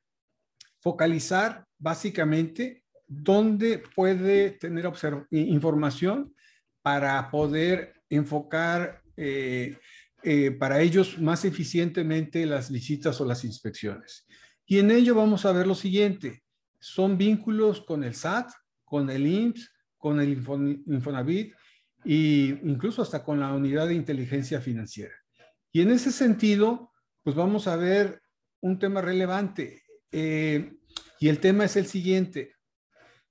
focalizar 0.81 1.65
básicamente 1.79 2.85
dónde 3.07 3.83
puede 3.97 4.51
tener 4.51 4.85
información 5.31 6.35
para 6.83 7.31
poder 7.31 7.95
enfocar 8.11 9.01
eh, 9.17 9.79
eh, 10.23 10.51
para 10.51 10.83
ellos 10.83 11.19
más 11.19 11.47
eficientemente 11.47 12.45
las 12.45 12.71
visitas 12.71 13.19
o 13.19 13.25
las 13.25 13.47
inspecciones. 13.47 14.27
Y 14.67 14.79
en 14.79 14.91
ello 14.91 15.15
vamos 15.15 15.47
a 15.47 15.53
ver 15.53 15.67
lo 15.67 15.75
siguiente, 15.75 16.43
son 16.79 17.17
vínculos 17.17 17.81
con 17.81 18.05
el 18.05 18.15
SAT, 18.15 18.51
con 18.91 19.09
el 19.09 19.25
IMSS, 19.25 19.71
con 19.97 20.21
el 20.21 20.33
Infonavit 20.33 21.55
e 22.05 22.59
incluso 22.65 23.03
hasta 23.03 23.23
con 23.23 23.39
la 23.39 23.53
unidad 23.53 23.87
de 23.87 23.95
inteligencia 23.95 24.61
financiera. 24.61 25.15
Y 25.71 25.83
en 25.83 25.93
ese 25.93 26.11
sentido, 26.11 26.93
pues 27.23 27.37
vamos 27.37 27.69
a 27.69 27.77
ver 27.77 28.21
un 28.61 28.81
tema 28.81 29.01
relevante. 29.01 29.85
Eh, 30.11 30.73
y 31.21 31.29
el 31.29 31.39
tema 31.39 31.67
es 31.67 31.77
el 31.77 31.87
siguiente. 31.87 32.57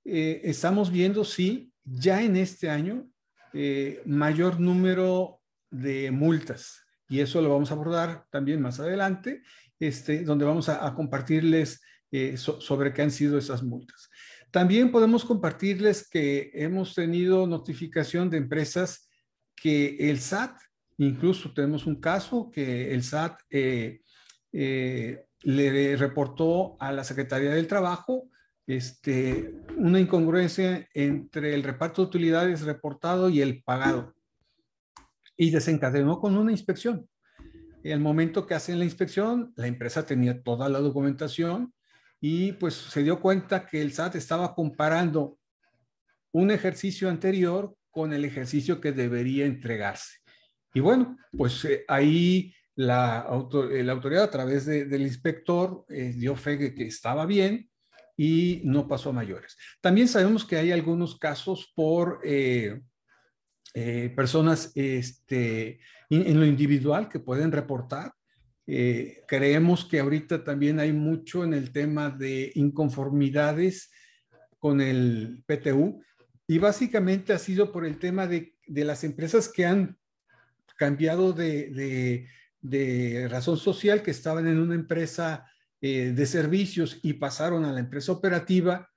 Eh, 0.02 0.40
estamos 0.44 0.90
viendo, 0.90 1.24
sí, 1.24 1.74
ya 1.84 2.22
en 2.22 2.36
este 2.36 2.70
año, 2.70 3.06
eh, 3.52 4.00
mayor 4.06 4.60
número 4.60 5.42
de 5.70 6.10
multas. 6.10 6.86
Y 7.06 7.20
eso 7.20 7.42
lo 7.42 7.50
vamos 7.50 7.70
a 7.70 7.74
abordar 7.74 8.24
también 8.30 8.62
más 8.62 8.80
adelante, 8.80 9.42
este, 9.78 10.22
donde 10.24 10.46
vamos 10.46 10.70
a, 10.70 10.94
compartirles 10.94 11.82
sobre 12.34 12.92
qué 12.92 13.02
han 13.02 13.10
sido 13.10 13.38
esas 13.38 13.62
multas. 13.62 14.09
También 14.50 14.90
podemos 14.90 15.24
compartirles 15.24 16.08
que 16.08 16.50
hemos 16.54 16.94
tenido 16.94 17.46
notificación 17.46 18.30
de 18.30 18.38
empresas 18.38 19.08
que 19.54 20.10
el 20.10 20.18
SAT, 20.18 20.56
incluso 20.98 21.52
tenemos 21.52 21.86
un 21.86 22.00
caso 22.00 22.50
que 22.50 22.92
el 22.92 23.04
SAT 23.04 23.40
le 23.52 24.02
reportó 25.96 26.76
a 26.80 26.90
la 26.92 27.04
Secretaría 27.04 27.50
del 27.50 27.68
Trabajo 27.68 28.30
este, 28.66 29.54
una 29.76 30.00
incongruencia 30.00 30.88
entre 30.94 31.54
el 31.54 31.62
reparto 31.62 32.02
de 32.02 32.08
utilidades 32.08 32.62
reportado 32.62 33.28
y 33.28 33.40
el 33.40 33.62
pagado. 33.62 34.14
Y 35.36 35.50
desencadenó 35.50 36.20
con 36.20 36.36
una 36.36 36.52
inspección. 36.52 37.08
El 37.82 38.00
momento 38.00 38.46
que 38.46 38.54
hacen 38.54 38.78
la 38.78 38.84
inspección, 38.84 39.52
la 39.56 39.66
empresa 39.66 40.04
tenía 40.04 40.42
toda 40.42 40.68
la 40.68 40.80
documentación 40.80 41.72
y 42.20 42.52
pues 42.52 42.74
se 42.74 43.02
dio 43.02 43.20
cuenta 43.20 43.66
que 43.66 43.80
el 43.80 43.92
SAT 43.92 44.16
estaba 44.16 44.54
comparando 44.54 45.38
un 46.32 46.50
ejercicio 46.50 47.08
anterior 47.08 47.74
con 47.90 48.12
el 48.12 48.24
ejercicio 48.24 48.80
que 48.80 48.92
debería 48.92 49.46
entregarse. 49.46 50.18
Y 50.74 50.80
bueno, 50.80 51.16
pues 51.36 51.64
eh, 51.64 51.84
ahí 51.88 52.54
la, 52.76 53.26
eh, 53.72 53.82
la 53.82 53.92
autoridad 53.92 54.24
a 54.24 54.30
través 54.30 54.66
del 54.66 55.02
inspector 55.02 55.84
eh, 55.88 56.12
dio 56.16 56.36
fe 56.36 56.56
de 56.56 56.74
que 56.74 56.86
estaba 56.86 57.26
bien 57.26 57.68
y 58.16 58.60
no 58.64 58.86
pasó 58.86 59.10
a 59.10 59.14
mayores. 59.14 59.56
También 59.80 60.06
sabemos 60.06 60.44
que 60.44 60.56
hay 60.56 60.70
algunos 60.72 61.18
casos 61.18 61.72
por 61.74 62.20
personas 64.14 64.72
este, 64.74 65.80
en 66.10 66.38
lo 66.38 66.44
individual 66.44 67.08
que 67.08 67.18
pueden 67.18 67.50
reportar. 67.50 68.12
Creemos 69.26 69.84
que 69.84 69.98
ahorita 69.98 70.44
también 70.44 70.78
hay 70.78 70.92
mucho 70.92 71.42
en 71.44 71.54
el 71.54 71.72
tema 71.72 72.10
de 72.10 72.52
inconformidades 72.54 73.90
con 74.58 74.80
el 74.80 75.42
PTU 75.46 76.02
y 76.46 76.58
básicamente 76.58 77.32
ha 77.32 77.38
sido 77.38 77.72
por 77.72 77.84
el 77.84 77.98
tema 77.98 78.26
de, 78.26 78.54
de 78.66 78.84
las 78.84 79.02
empresas 79.02 79.48
que 79.48 79.66
han 79.66 79.98
cambiado 80.76 81.32
de, 81.32 82.28
de 82.60 83.28
razón 83.28 83.56
social 83.56 84.02
que 84.02 84.10
estaban 84.10 84.46
en 84.46 84.58
una 84.58 84.74
empresa 84.74 85.46
eh, 85.80 86.12
de 86.14 86.26
servicios 86.26 86.98
y 87.02 87.14
pasaron 87.14 87.64
a 87.64 87.72
la 87.72 87.80
empresa 87.80 88.12
operativa, 88.12 88.90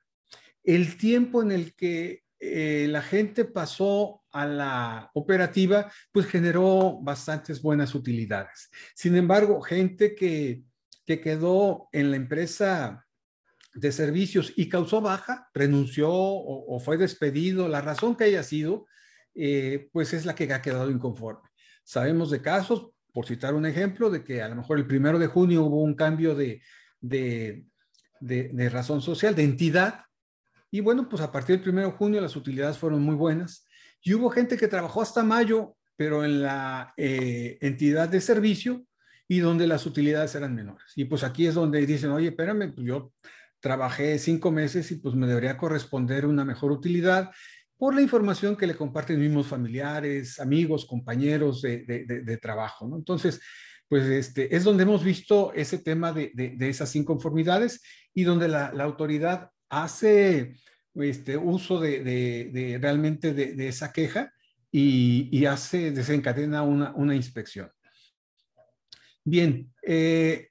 el 0.63 0.97
tiempo 0.97 1.41
en 1.41 1.51
el 1.51 1.75
que 1.75 2.23
eh, 2.39 2.87
la 2.89 3.01
gente 3.01 3.45
pasó 3.45 4.22
a 4.33 4.45
la 4.45 5.11
operativa, 5.13 5.91
pues 6.11 6.25
generó 6.25 6.99
bastantes 7.01 7.61
buenas 7.61 7.95
utilidades. 7.95 8.69
Sin 8.95 9.15
embargo, 9.15 9.61
gente 9.61 10.15
que, 10.15 10.63
que 11.05 11.21
quedó 11.21 11.87
en 11.91 12.11
la 12.11 12.17
empresa 12.17 13.05
de 13.73 13.91
servicios 13.91 14.53
y 14.55 14.69
causó 14.69 15.01
baja, 15.01 15.49
renunció 15.53 16.09
o, 16.11 16.79
fue 16.79 16.97
despedido, 16.97 17.67
la 17.67 17.81
razón 17.81 18.15
que 18.15 18.25
haya 18.25 18.43
sido, 18.43 18.85
eh, 19.35 19.89
pues 19.91 20.13
es 20.13 20.25
la 20.25 20.35
que 20.35 20.51
ha 20.51 20.61
quedado 20.61 20.91
inconforme. 20.91 21.49
Sabemos 21.83 22.29
de 22.29 22.41
casos, 22.41 22.91
por 23.11 23.25
citar 23.25 23.53
un 23.53 23.65
ejemplo, 23.65 24.09
de 24.09 24.23
que 24.23 24.41
a 24.41 24.49
lo 24.49 24.55
mejor 24.55 24.77
el 24.77 24.87
primero 24.87 25.17
de 25.17 25.27
junio 25.27 25.63
hubo 25.63 25.81
un 25.81 25.95
cambio 25.95 26.35
de, 26.35 26.61
de, 27.01 27.65
de, 28.19 28.69
razón 28.69 29.01
social, 29.01 29.35
de 29.35 29.43
entidad, 29.43 30.05
y 30.71 30.79
bueno, 30.79 31.07
pues 31.09 31.21
a 31.21 31.31
partir 31.31 31.55
del 31.55 31.63
primero 31.63 31.89
de 31.89 31.97
junio 31.97 32.21
las 32.21 32.35
utilidades 32.35 32.77
fueron 32.77 33.01
muy 33.03 33.15
buenas. 33.15 33.67
Y 34.03 34.13
hubo 34.13 34.29
gente 34.29 34.57
que 34.57 34.67
trabajó 34.67 35.01
hasta 35.01 35.23
mayo, 35.23 35.75
pero 35.95 36.23
en 36.23 36.43
la 36.43 36.93
eh, 36.97 37.57
entidad 37.61 38.09
de 38.09 38.21
servicio 38.21 38.85
y 39.27 39.39
donde 39.39 39.65
las 39.65 39.85
utilidades 39.85 40.35
eran 40.35 40.53
menores. 40.53 40.91
Y 40.95 41.05
pues 41.05 41.23
aquí 41.23 41.47
es 41.47 41.55
donde 41.55 41.85
dicen, 41.85 42.11
oye, 42.11 42.27
espérame, 42.27 42.73
pues 42.73 42.85
yo 42.85 43.13
trabajé 43.59 44.19
cinco 44.19 44.51
meses 44.51 44.91
y 44.91 44.95
pues 44.97 45.15
me 45.15 45.25
debería 45.25 45.57
corresponder 45.57 46.25
una 46.25 46.43
mejor 46.43 46.71
utilidad 46.71 47.31
por 47.77 47.95
la 47.95 48.01
información 48.01 48.55
que 48.55 48.67
le 48.67 48.75
comparten 48.75 49.19
mismos 49.19 49.47
familiares, 49.47 50.39
amigos, 50.39 50.85
compañeros 50.85 51.61
de, 51.61 52.39
trabajo. 52.41 52.87
¿no? 52.87 52.97
Entonces, 52.97 53.41
pues 53.87 54.05
este, 54.05 54.55
es 54.55 54.63
donde 54.63 54.83
hemos 54.83 55.03
visto 55.03 55.53
ese 55.53 55.77
tema 55.77 56.11
de, 56.11 56.31
esas 56.59 56.95
inconformidades 56.95 57.81
y 58.13 58.23
donde 58.23 58.47
la, 58.47 58.67
autoridad 58.67 59.49
hace 59.69 60.55
este, 60.95 61.37
uso 61.37 61.79
de, 61.79 62.79
realmente 62.81 63.33
de, 63.33 63.67
esa 63.67 63.91
queja 63.91 64.33
y, 64.71 65.45
hace, 65.45 65.91
desencadena 65.91 66.63
una, 66.63 66.93
una 66.95 67.15
inspección. 67.15 67.71
Bien, 69.23 69.71
eh, 69.81 70.49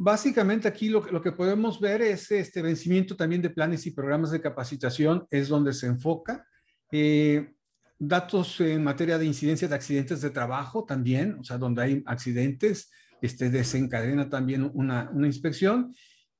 Básicamente 0.00 0.68
aquí 0.68 0.88
lo, 0.88 1.04
lo, 1.10 1.20
que 1.20 1.32
podemos 1.32 1.80
ver 1.80 2.02
es 2.02 2.30
este 2.30 2.62
vencimiento 2.62 3.16
también 3.16 3.42
de 3.42 3.50
planes 3.50 3.84
y 3.84 3.90
programas 3.90 4.30
de 4.30 4.40
capacitación, 4.40 5.26
es 5.28 5.48
donde 5.48 5.72
se 5.72 5.88
enfoca. 5.88 6.46
Eh, 6.92 7.54
datos 7.98 8.60
en 8.60 8.84
materia 8.84 9.18
de 9.18 9.26
incidencia 9.26 9.66
de 9.66 9.74
accidentes 9.74 10.20
de 10.20 10.30
trabajo 10.30 10.84
también, 10.84 11.36
o 11.40 11.42
sea, 11.42 11.58
donde 11.58 11.82
hay 11.82 12.02
accidentes, 12.06 12.92
este, 13.20 13.50
desencadena 13.50 14.30
también 14.30 14.70
una, 14.72 15.10
una 15.12 15.26
inspección 15.26 15.92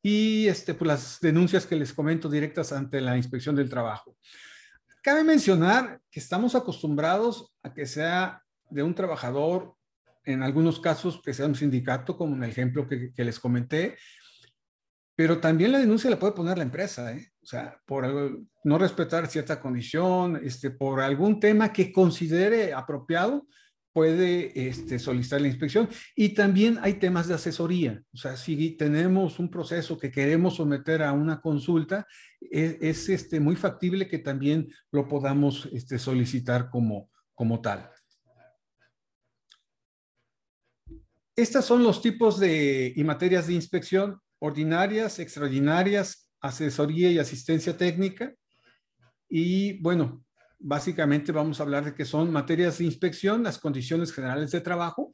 y 0.08 0.48
este, 0.48 0.72
pues 0.72 0.88
las 0.88 1.20
denuncias 1.20 1.66
que 1.66 1.76
les 1.76 1.92
comento 1.92 2.30
directas 2.30 2.72
ante 2.72 2.98
la 3.00 3.18
inspección 3.18 3.54
del 3.54 3.68
trabajo. 3.68 4.16
Cabe 5.02 5.22
mencionar 5.22 6.00
que 6.10 6.18
estamos 6.18 6.54
acostumbrados 6.54 7.54
a 7.62 7.74
que 7.74 7.84
sea 7.84 8.42
de 8.70 8.82
un 8.82 8.94
trabajador 8.94 9.74
en 10.24 10.42
algunos 10.42 10.80
casos 10.80 11.20
que 11.22 11.34
sea 11.34 11.44
un 11.44 11.54
sindicato, 11.54 12.16
como 12.16 12.34
en 12.36 12.44
el 12.44 12.50
ejemplo 12.50 12.88
que, 12.88 13.12
les 13.16 13.38
comenté, 13.38 13.98
pero 15.14 15.40
también 15.40 15.72
la 15.72 15.78
denuncia 15.78 16.08
la 16.08 16.18
puede 16.18 16.32
poner 16.32 16.56
la 16.56 16.64
empresa, 16.64 17.12
¿eh? 17.12 17.30
o 17.42 17.46
sea, 17.46 17.78
por 17.84 18.40
no 18.64 18.78
respetar 18.78 19.26
cierta 19.26 19.60
condición, 19.60 20.40
este, 20.42 20.70
por 20.70 21.00
algún 21.00 21.38
tema 21.38 21.70
que 21.70 21.92
considere 21.92 22.72
apropiado, 22.72 23.46
puede 23.98 24.68
este, 24.68 25.00
solicitar 25.00 25.40
la 25.40 25.48
inspección. 25.48 25.88
Y 26.14 26.28
también 26.28 26.78
hay 26.82 27.00
temas 27.00 27.26
de 27.26 27.34
asesoría, 27.34 28.00
o 28.12 28.16
sea, 28.16 28.36
si 28.36 28.76
tenemos 28.76 29.40
un 29.40 29.50
proceso 29.50 29.98
que 29.98 30.12
queremos 30.12 30.54
someter 30.54 31.02
a 31.02 31.12
una 31.12 31.40
consulta, 31.40 32.06
es, 32.40 32.76
es 32.80 33.08
este, 33.08 33.40
muy 33.40 33.56
factible 33.56 34.06
que 34.06 34.20
también 34.20 34.68
lo 34.92 35.08
podamos 35.08 35.68
este, 35.72 35.98
solicitar 35.98 36.70
como, 36.70 37.10
como 37.34 37.60
tal. 37.60 37.90
Estos 41.34 41.64
son 41.64 41.82
los 41.82 42.00
tipos 42.00 42.38
de 42.38 42.92
y 42.94 43.02
materias 43.02 43.48
de 43.48 43.54
inspección 43.54 44.20
ordinarias, 44.38 45.18
extraordinarias, 45.18 46.30
asesoría 46.40 47.10
y 47.10 47.18
asistencia 47.18 47.76
técnica. 47.76 48.32
Y 49.28 49.82
bueno, 49.82 50.24
básicamente 50.58 51.32
vamos 51.32 51.60
a 51.60 51.62
hablar 51.62 51.84
de 51.84 51.94
que 51.94 52.04
son 52.04 52.32
materias 52.32 52.78
de 52.78 52.84
inspección, 52.84 53.42
las 53.42 53.58
condiciones 53.58 54.12
generales 54.12 54.50
de 54.50 54.60
trabajo, 54.60 55.12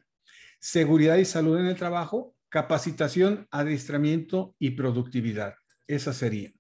seguridad 0.59 1.17
y 1.17 1.25
salud 1.25 1.59
en 1.59 1.67
el 1.67 1.77
trabajo, 1.77 2.35
capacitación, 2.49 3.47
adiestramiento 3.51 4.55
y 4.59 4.71
productividad. 4.71 5.55
Esas 5.87 6.17
serían. 6.17 6.55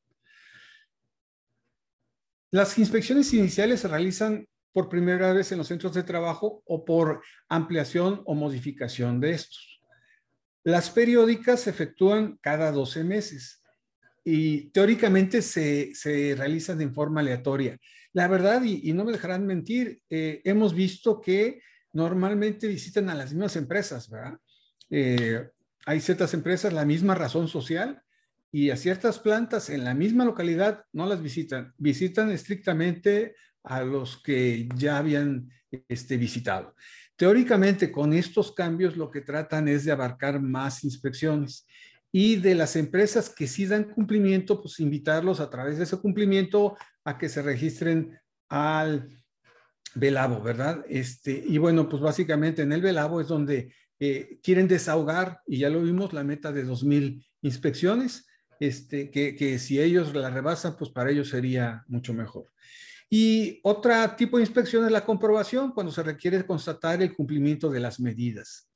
Las 2.50 2.78
inspecciones 2.78 3.32
iniciales 3.32 3.80
se 3.80 3.88
realizan 3.88 4.46
por 4.72 4.88
primera 4.88 5.32
vez 5.32 5.52
en 5.52 5.58
los 5.58 5.68
centros 5.68 5.94
de 5.94 6.02
trabajo 6.02 6.62
o 6.66 6.84
por 6.84 7.22
ampliación 7.48 8.22
o 8.26 8.34
modificación 8.34 9.20
de 9.20 9.32
estos. 9.32 9.80
Las 10.64 10.90
periódicas 10.90 11.60
se 11.60 11.70
efectúan 11.70 12.38
cada 12.40 12.72
12 12.72 13.04
meses 13.04 13.62
y 14.24 14.70
teóricamente 14.70 15.42
se, 15.42 15.92
realizan 16.36 16.80
en 16.80 16.94
forma 16.94 17.20
aleatoria. 17.20 17.78
La 18.14 18.28
verdad, 18.28 18.62
y, 18.62 18.92
no 18.92 19.04
me 19.04 19.12
dejarán 19.12 19.44
mentir, 19.44 20.00
eh, 20.08 20.40
hemos 20.44 20.72
visto 20.72 21.20
que 21.20 21.60
normalmente 21.92 22.68
visitan 22.68 23.10
a 23.10 23.14
las 23.14 23.32
mismas 23.32 23.56
empresas, 23.56 24.08
¿verdad? 24.08 24.38
Eh, 24.88 25.48
hay 25.84 26.00
ciertas 26.00 26.32
empresas, 26.32 26.72
la 26.72 26.84
misma 26.84 27.16
razón 27.16 27.48
social, 27.48 28.02
y 28.52 28.70
a 28.70 28.76
ciertas 28.76 29.18
plantas 29.18 29.68
en 29.68 29.82
la 29.82 29.94
misma 29.94 30.24
localidad 30.24 30.84
no 30.92 31.06
las 31.06 31.20
visitan, 31.20 31.74
visitan 31.76 32.30
estrictamente 32.30 33.34
a 33.64 33.82
los 33.82 34.22
que 34.22 34.68
ya 34.76 34.98
habían 34.98 35.50
este, 35.88 36.16
visitado. 36.16 36.76
Teóricamente, 37.16 37.90
con 37.90 38.12
estos 38.12 38.52
cambios 38.52 38.96
lo 38.96 39.10
que 39.10 39.22
tratan 39.22 39.66
es 39.66 39.84
de 39.84 39.90
abarcar 39.90 40.40
más 40.40 40.84
inspecciones 40.84 41.66
y 42.16 42.36
de 42.36 42.54
las 42.54 42.76
empresas 42.76 43.28
que 43.28 43.48
sí 43.48 43.66
dan 43.66 43.92
cumplimiento, 43.92 44.62
pues 44.62 44.78
invitarlos 44.78 45.40
a 45.40 45.50
través 45.50 45.78
de 45.78 45.82
ese 45.82 45.96
cumplimiento 45.96 46.76
a 47.02 47.18
que 47.18 47.28
se 47.28 47.42
registren 47.42 48.16
al 48.48 49.08
Velabo, 49.96 50.40
¿verdad? 50.40 50.84
Este, 50.88 51.42
y 51.44 51.58
bueno, 51.58 51.88
pues 51.88 52.00
básicamente 52.00 52.62
en 52.62 52.70
el 52.70 52.82
Velabo 52.82 53.20
es 53.20 53.26
donde 53.26 53.74
eh, 53.98 54.38
quieren 54.44 54.68
desahogar, 54.68 55.40
y 55.44 55.58
ya 55.58 55.70
lo 55.70 55.82
vimos, 55.82 56.12
la 56.12 56.22
meta 56.22 56.52
de 56.52 56.64
2.000 56.64 57.26
inspecciones, 57.42 58.28
este, 58.60 59.10
que, 59.10 59.34
que 59.34 59.58
si 59.58 59.80
ellos 59.80 60.14
la 60.14 60.30
rebasan, 60.30 60.76
pues 60.76 60.92
para 60.92 61.10
ellos 61.10 61.30
sería 61.30 61.82
mucho 61.88 62.14
mejor. 62.14 62.52
Y 63.10 63.58
otro 63.64 63.92
tipo 64.16 64.36
de 64.36 64.44
inspección 64.44 64.84
es 64.84 64.92
la 64.92 65.04
comprobación, 65.04 65.72
cuando 65.72 65.90
se 65.90 66.04
requiere 66.04 66.46
constatar 66.46 67.02
el 67.02 67.12
cumplimiento 67.12 67.70
de 67.70 67.80
las 67.80 67.98
medidas. 67.98 68.70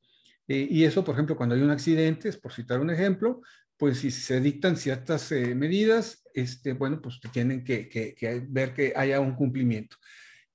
Eh, 0.49 0.67
y 0.71 0.85
eso, 0.85 1.05
por 1.05 1.15
ejemplo, 1.15 1.37
cuando 1.37 1.55
hay 1.55 1.61
un 1.61 1.71
accidente, 1.71 2.33
por 2.35 2.53
citar 2.53 2.81
un 2.81 2.91
ejemplo, 2.91 3.43
pues 3.77 3.99
si 3.99 4.11
se 4.11 4.41
dictan 4.41 4.77
ciertas 4.77 5.31
eh, 5.31 5.55
medidas, 5.55 6.25
este, 6.35 6.73
bueno, 6.73 7.01
pues 7.01 7.21
tienen 7.33 7.63
que, 7.63 8.47
ver 8.49 8.75
que 8.75 8.93
haya 8.97 9.21
un 9.21 9.35
cumplimiento. 9.35 9.97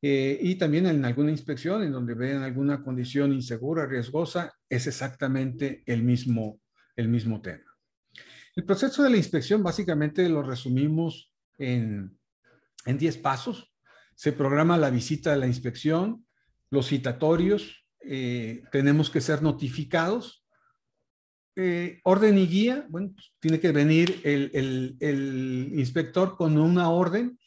Eh, 0.02 0.38
y 0.42 0.56
también 0.56 0.88
en 0.88 1.06
alguna 1.06 1.32
inspección 1.32 1.84
en 1.84 1.94
donde 1.94 2.14
vean 2.14 2.44
alguna 2.44 2.84
condición 2.84 3.32
insegura, 3.32 3.86
riesgosa, 3.86 4.52
es 4.68 4.88
exactamente 4.88 5.84
el 5.86 6.04
mismo, 6.04 6.60
el 6.98 7.08
mismo 7.08 7.42
tema. 7.42 7.72
El 8.56 8.66
proceso 8.66 9.04
de 9.04 9.12
la 9.12 9.18
inspección 9.18 9.64
básicamente 9.64 10.28
lo 10.28 10.44
resumimos 10.44 11.32
en, 11.58 12.18
en 12.86 12.98
10 12.98 13.18
pasos 13.20 13.74
se 14.16 14.32
programa 14.32 14.78
la 14.78 14.90
visita 14.90 15.34
a 15.34 15.38
la 15.38 15.48
inspección, 15.48 16.26
los 16.70 16.88
citatorios, 16.88 17.83
eh, 18.06 18.64
tenemos 18.72 19.10
que 19.10 19.22
ser 19.22 19.42
notificados. 19.42 20.46
Eh, 21.56 22.00
orden 22.04 22.38
y 22.38 22.48
guía, 22.48 22.86
bueno, 22.90 23.12
pues, 23.14 23.34
tiene 23.40 23.60
que 23.60 23.72
venir 23.72 24.22
el, 24.24 24.98
inspector 25.76 26.36
con 26.36 26.58
una 26.58 26.90
orden 26.90 27.38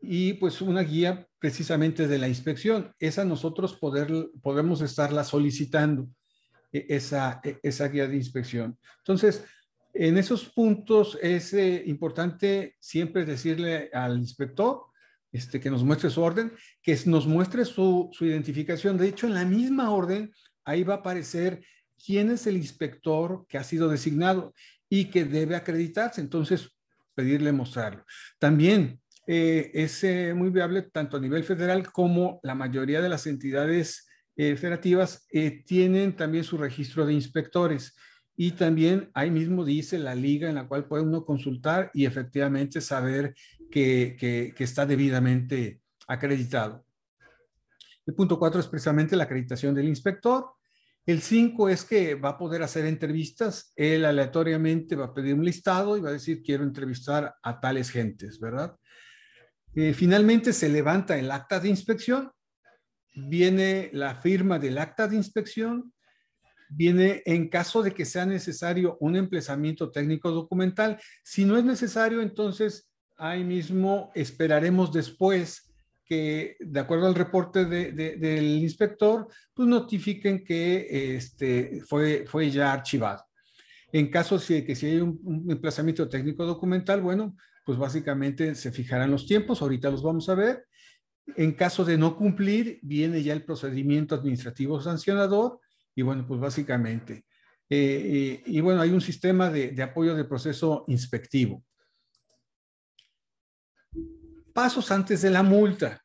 y 0.00 0.34
pues 0.34 0.60
una 0.60 0.82
guía 0.82 1.26
precisamente 1.40 2.06
de 2.06 2.18
la 2.18 2.28
inspección. 2.28 2.94
Esa 3.00 3.24
nosotros 3.24 3.74
poder, 3.74 4.08
podemos 4.42 4.80
estarla 4.80 5.24
solicitando, 5.24 6.08
e, 6.72 6.86
esa, 6.88 7.40
e, 7.42 7.58
esa 7.62 7.88
guía 7.88 8.06
de 8.06 8.16
inspección. 8.16 8.78
Entonces, 8.98 9.44
en 9.92 10.18
esos 10.18 10.44
puntos 10.44 11.18
es 11.20 11.52
eh, 11.54 11.82
importante 11.86 12.76
siempre 12.78 13.24
decirle 13.24 13.90
al 13.92 14.18
inspector 14.18 14.82
este, 15.32 15.60
que 15.60 15.70
nos 15.70 15.84
muestre 15.84 16.10
su 16.10 16.22
orden, 16.22 16.52
que 16.82 16.98
nos 17.06 17.26
muestre 17.26 17.64
su, 17.64 18.10
identificación. 18.20 18.96
De 18.96 19.08
hecho, 19.08 19.26
en 19.26 19.34
la 19.34 19.44
misma 19.44 19.90
orden, 19.90 20.32
ahí 20.64 20.84
va 20.84 20.94
a 20.94 20.98
aparecer 20.98 21.62
quién 22.04 22.30
es 22.30 22.46
el 22.46 22.56
inspector 22.56 23.46
que 23.48 23.58
ha 23.58 23.64
sido 23.64 23.88
designado 23.88 24.54
y 24.88 25.06
que 25.06 25.24
debe 25.24 25.56
acreditarse. 25.56 26.20
Entonces, 26.20 26.70
pedirle 27.14 27.52
mostrarlo. 27.52 28.04
También 28.38 29.00
eh, 29.26 29.70
es 29.74 30.04
eh, 30.04 30.32
muy 30.34 30.50
viable 30.50 30.82
tanto 30.82 31.16
a 31.16 31.20
nivel 31.20 31.44
federal 31.44 31.90
como 31.92 32.40
la 32.42 32.54
mayoría 32.54 33.02
de 33.02 33.08
las 33.08 33.26
entidades 33.26 34.08
eh, 34.36 34.56
federativas 34.56 35.26
tienen 35.66 36.14
también 36.14 36.44
su 36.44 36.56
registro 36.56 37.04
de 37.04 37.12
inspectores. 37.12 37.96
Y 38.40 38.52
también 38.52 39.10
ahí 39.14 39.32
mismo 39.32 39.64
dice 39.64 39.98
la 39.98 40.14
liga 40.14 40.48
en 40.48 40.54
la 40.54 40.68
cual 40.68 40.86
puede 40.86 41.02
uno 41.02 41.24
consultar 41.24 41.90
y 41.92 42.06
efectivamente 42.06 42.80
saber 42.80 43.34
que, 43.68 44.54
está 44.56 44.86
debidamente 44.86 45.80
acreditado. 46.06 46.86
El 48.06 48.14
punto 48.14 48.38
cuatro 48.38 48.60
es 48.60 48.68
precisamente 48.68 49.16
la 49.16 49.24
acreditación 49.24 49.74
del 49.74 49.88
inspector. 49.88 50.52
El 51.04 51.20
cinco 51.20 51.68
es 51.68 51.84
que 51.84 52.14
va 52.14 52.28
a 52.28 52.38
poder 52.38 52.62
hacer 52.62 52.86
entrevistas. 52.86 53.72
Él 53.74 54.04
aleatoriamente 54.04 54.94
va 54.94 55.06
a 55.06 55.14
pedir 55.14 55.34
un 55.34 55.44
listado 55.44 55.96
y 55.96 56.00
va 56.00 56.10
a 56.10 56.12
decir, 56.12 56.40
quiero 56.40 56.62
entrevistar 56.62 57.34
a 57.42 57.58
tales 57.58 57.90
gentes, 57.90 58.38
¿verdad? 58.38 58.76
Eh, 59.74 59.92
finalmente 59.94 60.52
se 60.52 60.68
levanta 60.68 61.18
el 61.18 61.32
acta 61.32 61.58
de 61.58 61.70
inspección, 61.70 62.30
viene 63.16 63.90
la 63.92 64.14
firma 64.14 64.60
del 64.60 64.78
acta 64.78 65.08
de 65.08 65.16
inspección, 65.16 65.92
viene 66.68 67.22
en 67.24 67.48
caso 67.48 67.82
de 67.82 67.92
que 67.92 68.04
sea 68.04 68.26
necesario 68.26 68.96
un 69.00 69.16
emplazamiento 69.16 69.90
técnico 69.90 70.30
documental. 70.30 70.98
Si 71.22 71.44
no 71.44 71.56
es 71.56 71.64
necesario, 71.64 72.20
entonces 72.20 72.90
ahí 73.16 73.44
mismo 73.44 74.10
esperaremos 74.14 74.92
después 74.92 75.72
que, 76.04 76.56
de 76.60 76.80
acuerdo 76.80 77.06
al 77.06 77.14
reporte 77.14 77.66
del 77.66 78.46
inspector, 78.62 79.28
pues 79.52 79.68
notifiquen 79.68 80.42
que 80.42 81.16
este, 81.16 81.82
fue, 81.86 82.24
fue 82.26 82.50
ya 82.50 82.72
archivado. 82.72 83.24
En 83.92 84.10
caso 84.10 84.38
de 84.38 84.64
que 84.64 84.74
si 84.74 84.86
hay 84.86 84.96
un, 85.00 85.18
un 85.22 85.50
emplazamiento 85.50 86.08
técnico 86.08 86.44
documental, 86.44 87.02
bueno, 87.02 87.36
pues 87.64 87.78
básicamente 87.78 88.54
se 88.54 88.72
fijarán 88.72 89.10
los 89.10 89.26
tiempos, 89.26 89.60
ahorita 89.60 89.90
los 89.90 90.02
vamos 90.02 90.28
a 90.28 90.34
ver. 90.34 90.66
En 91.36 91.52
caso 91.52 91.84
de 91.84 91.98
no 91.98 92.16
cumplir, 92.16 92.78
viene 92.82 93.22
ya 93.22 93.34
el 93.34 93.44
procedimiento 93.44 94.14
administrativo 94.14 94.80
sancionador 94.80 95.60
y 95.98 96.02
bueno, 96.02 96.24
pues 96.24 96.38
básicamente. 96.38 97.24
Eh, 97.68 98.40
y, 98.46 98.60
bueno, 98.60 98.80
hay 98.80 98.90
un 98.90 99.00
sistema 99.00 99.50
de, 99.50 99.82
apoyo 99.82 100.14
de 100.14 100.24
proceso 100.24 100.84
inspectivo. 100.86 101.64
Pasos 104.54 104.92
antes 104.92 105.22
de 105.22 105.30
la 105.30 105.42
multa. 105.42 106.00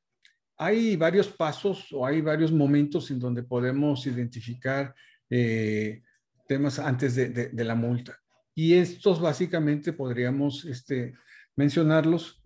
Hay 0.57 0.95
varios 0.95 1.27
pasos 1.27 1.89
o 1.91 2.07
hay 2.07 2.21
varios 2.21 2.51
momentos 2.51 3.11
en 3.11 3.19
donde 3.19 3.43
podemos 3.43 4.07
identificar 4.07 4.95
eh, 5.29 6.01
temas 6.47 6.79
antes 6.79 7.13
de, 7.13 7.29
de, 7.29 7.49
de, 7.49 7.63
la 7.63 7.75
multa. 7.75 8.19
Y 8.55 8.73
estos 8.73 9.21
básicamente 9.21 9.93
podríamos 9.93 10.65
este, 10.65 11.13
mencionarlos. 11.55 12.41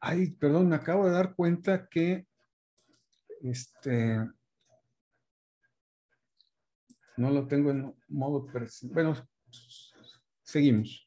Ay, 0.00 0.30
perdón, 0.30 0.70
me 0.70 0.76
acabo 0.76 1.04
de 1.04 1.12
dar 1.12 1.34
cuenta 1.34 1.90
que 1.90 2.26
este, 3.42 4.16
no 7.16 7.30
lo 7.30 7.46
tengo 7.46 7.70
en 7.70 7.94
modo 8.08 8.46
Bueno, 8.84 9.14
seguimos. 10.42 11.04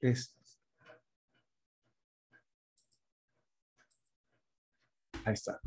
Ahí 5.25 5.33
está. 5.33 5.59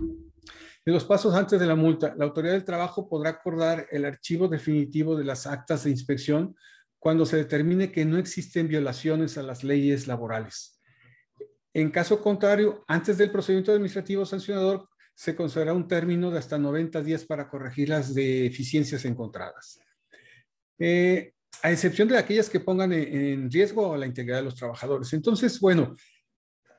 En 0.85 0.93
los 0.93 1.05
pasos 1.05 1.35
antes 1.35 1.59
de 1.59 1.67
la 1.67 1.75
multa, 1.75 2.15
la 2.17 2.27
autoridad 2.27 2.53
del 2.53 2.65
trabajo 2.65 3.09
podrá 3.09 3.31
acordar 3.31 3.87
el 3.91 4.05
archivo 4.05 4.49
definitivo 4.49 5.17
de 5.17 5.25
las 5.25 5.47
actas 5.47 5.85
de 5.85 5.91
inspección 5.91 6.55
cuando 6.99 7.27
se 7.27 7.37
determine 7.37 7.91
que 7.91 8.05
no 8.05 8.19
existen 8.19 8.69
violaciones 8.69 9.39
a 9.39 9.43
las 9.43 9.65
leyes 9.65 10.07
laborales. 10.07 10.81
En 11.73 11.91
caso 11.91 12.23
contrario, 12.23 12.85
antes 12.89 13.19
del 13.19 13.31
procedimiento 13.31 13.73
administrativo 13.73 14.25
sancionador, 14.25 14.89
se 15.15 15.35
considera 15.35 15.73
un 15.73 15.89
término 15.89 16.31
de 16.31 16.39
hasta 16.39 16.59
90 16.59 17.03
días 17.03 17.25
para 17.25 17.49
corregir 17.49 17.89
las 17.89 18.15
deficiencias 18.15 19.05
encontradas. 19.05 19.81
Eh, 20.79 21.33
a 21.63 21.73
excepción 21.73 22.09
de 22.09 22.19
aquellas 22.19 22.51
que 22.51 22.61
pongan 22.61 22.93
en 22.93 23.51
riesgo 23.51 23.97
la 23.97 24.07
integridad 24.07 24.39
de 24.39 24.45
los 24.45 24.55
trabajadores. 24.55 25.13
Entonces, 25.13 25.59
bueno, 25.59 25.97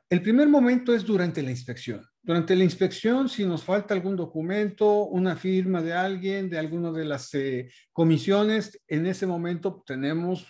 el 0.10 0.22
primer 0.22 0.48
momento 0.48 0.94
es 0.94 1.04
durante 1.04 1.42
la 1.42 1.52
inspección. 1.52 2.06
Durante 2.22 2.56
la 2.56 2.64
inspección, 2.64 3.28
si 3.28 3.46
nos 3.46 3.64
falta 3.64 3.94
algún 3.94 4.16
documento, 4.16 5.06
una 5.06 5.36
firma 5.36 5.82
de 5.82 5.94
alguien, 5.94 6.50
de 6.50 6.58
alguna 6.58 6.92
de 6.92 7.06
las 7.06 7.34
eh, 7.34 7.70
comisiones, 7.92 8.80
en 8.88 9.06
ese 9.06 9.26
momento 9.26 9.84
tenemos 9.86 10.48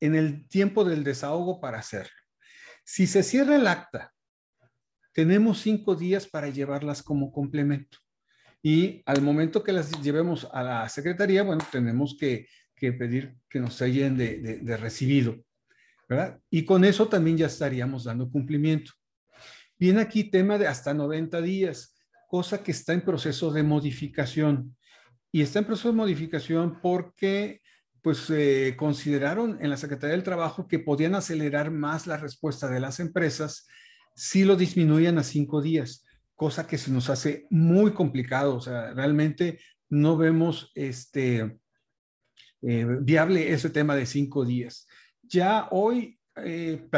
en 0.00 0.14
el 0.14 0.46
tiempo 0.48 0.84
del 0.84 1.02
desahogo 1.02 1.60
para 1.60 1.78
hacerlo. 1.78 2.12
Si 2.84 3.06
se 3.06 3.22
cierra 3.22 3.56
el 3.56 3.66
acta, 3.66 4.12
tenemos 5.12 5.60
cinco 5.60 5.94
días 5.94 6.26
para 6.26 6.48
llevarlas 6.48 7.02
como 7.02 7.32
complemento. 7.32 7.98
Y 8.62 9.02
al 9.06 9.22
momento 9.22 9.62
que 9.62 9.72
las 9.72 9.90
llevemos 10.02 10.46
a 10.52 10.62
la 10.62 10.88
secretaría, 10.88 11.42
bueno, 11.42 11.64
tenemos 11.72 12.16
que 12.18 12.46
que 12.80 12.92
pedir 12.92 13.36
que 13.48 13.60
nos 13.60 13.74
sellen 13.74 14.16
de, 14.16 14.38
de, 14.40 14.56
de 14.58 14.76
recibido, 14.76 15.36
¿verdad? 16.08 16.40
Y 16.50 16.64
con 16.64 16.84
eso 16.84 17.06
también 17.08 17.36
ya 17.36 17.46
estaríamos 17.46 18.04
dando 18.04 18.30
cumplimiento. 18.30 18.92
Viene 19.78 20.00
aquí 20.00 20.24
tema 20.24 20.58
de 20.58 20.66
hasta 20.66 20.94
90 20.94 21.40
días, 21.42 21.94
cosa 22.26 22.62
que 22.62 22.72
está 22.72 22.94
en 22.94 23.02
proceso 23.02 23.52
de 23.52 23.62
modificación. 23.62 24.76
Y 25.30 25.42
está 25.42 25.60
en 25.60 25.66
proceso 25.66 25.88
de 25.88 25.94
modificación 25.94 26.80
porque 26.80 27.60
pues 28.02 28.30
eh, 28.30 28.74
consideraron 28.78 29.58
en 29.60 29.70
la 29.70 29.76
Secretaría 29.76 30.16
del 30.16 30.24
Trabajo 30.24 30.66
que 30.66 30.78
podían 30.78 31.14
acelerar 31.14 31.70
más 31.70 32.06
la 32.06 32.16
respuesta 32.16 32.68
de 32.68 32.80
las 32.80 32.98
empresas 32.98 33.66
si 34.14 34.44
lo 34.44 34.56
disminuían 34.56 35.18
a 35.18 35.22
cinco 35.22 35.62
días, 35.62 36.04
cosa 36.34 36.66
que 36.66 36.78
se 36.78 36.90
nos 36.90 37.10
hace 37.10 37.46
muy 37.50 37.92
complicado. 37.92 38.56
O 38.56 38.60
sea, 38.60 38.92
realmente 38.92 39.60
no 39.88 40.16
vemos 40.16 40.72
este, 40.74 41.58
eh, 42.62 42.86
viable 43.00 43.52
ese 43.52 43.70
tema 43.70 43.96
de 43.96 44.06
cinco 44.06 44.44
días. 44.44 44.86
Ya 45.22 45.68
hoy, 45.70 46.18
eh, 46.36 46.88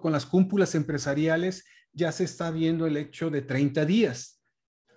con 0.00 0.12
las 0.12 0.26
cúmpulas 0.26 0.74
empresariales, 0.74 1.64
ya 1.92 2.12
se 2.12 2.24
está 2.24 2.50
viendo 2.50 2.86
el 2.86 2.96
hecho 2.96 3.30
de 3.30 3.42
30 3.42 3.84
días. 3.84 4.40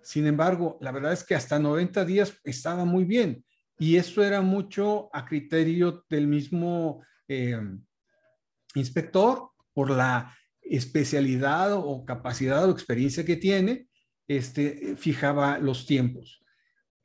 Sin 0.03 0.27
embargo, 0.27 0.77
la 0.81 0.91
verdad 0.91 1.13
es 1.13 1.23
que 1.23 1.35
hasta 1.35 1.59
90 1.59 2.05
días 2.05 2.37
estaba 2.43 2.85
muy 2.85 3.05
bien. 3.05 3.43
Y 3.77 3.97
eso 3.97 4.23
era 4.23 4.41
mucho 4.41 5.09
a 5.13 5.25
criterio 5.25 6.05
del 6.09 6.27
mismo 6.27 7.03
eh, 7.27 7.59
inspector 8.75 9.49
por 9.73 9.89
la 9.89 10.35
especialidad 10.61 11.73
o 11.73 12.05
capacidad 12.05 12.67
o 12.67 12.71
experiencia 12.71 13.25
que 13.25 13.35
tiene, 13.35 13.87
este, 14.27 14.95
fijaba 14.97 15.59
los 15.59 15.85
tiempos. 15.85 16.44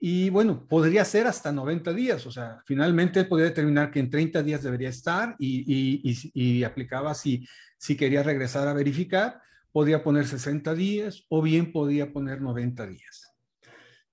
Y 0.03 0.31
bueno, 0.31 0.67
podría 0.67 1.05
ser 1.05 1.27
hasta 1.27 1.53
90 1.53 1.93
días, 1.93 2.27
o 2.27 2.31
sea, 2.31 2.63
finalmente 2.65 3.23
podría 3.25 3.49
determinar 3.49 3.91
que 3.91 4.01
en 4.01 4.09
30 4.09 4.43
días 4.43 4.63
debería 4.63 4.89
estar 4.89 5.37
y, 5.39 6.01
y, 6.03 6.33
y, 6.33 6.65
aplicaba 6.65 7.13
si, 7.13 7.47
si 7.77 7.99
quería 7.99 8.23
regresar 8.23 8.67
a 8.67 8.73
verificar, 8.73 9.43
podía 9.73 10.03
poner 10.03 10.27
60 10.27 10.75
días 10.75 11.27
o 11.29 11.43
bien 11.43 11.71
podía 11.71 12.15
poner 12.15 12.41
90 12.41 12.87
días. 12.87 13.35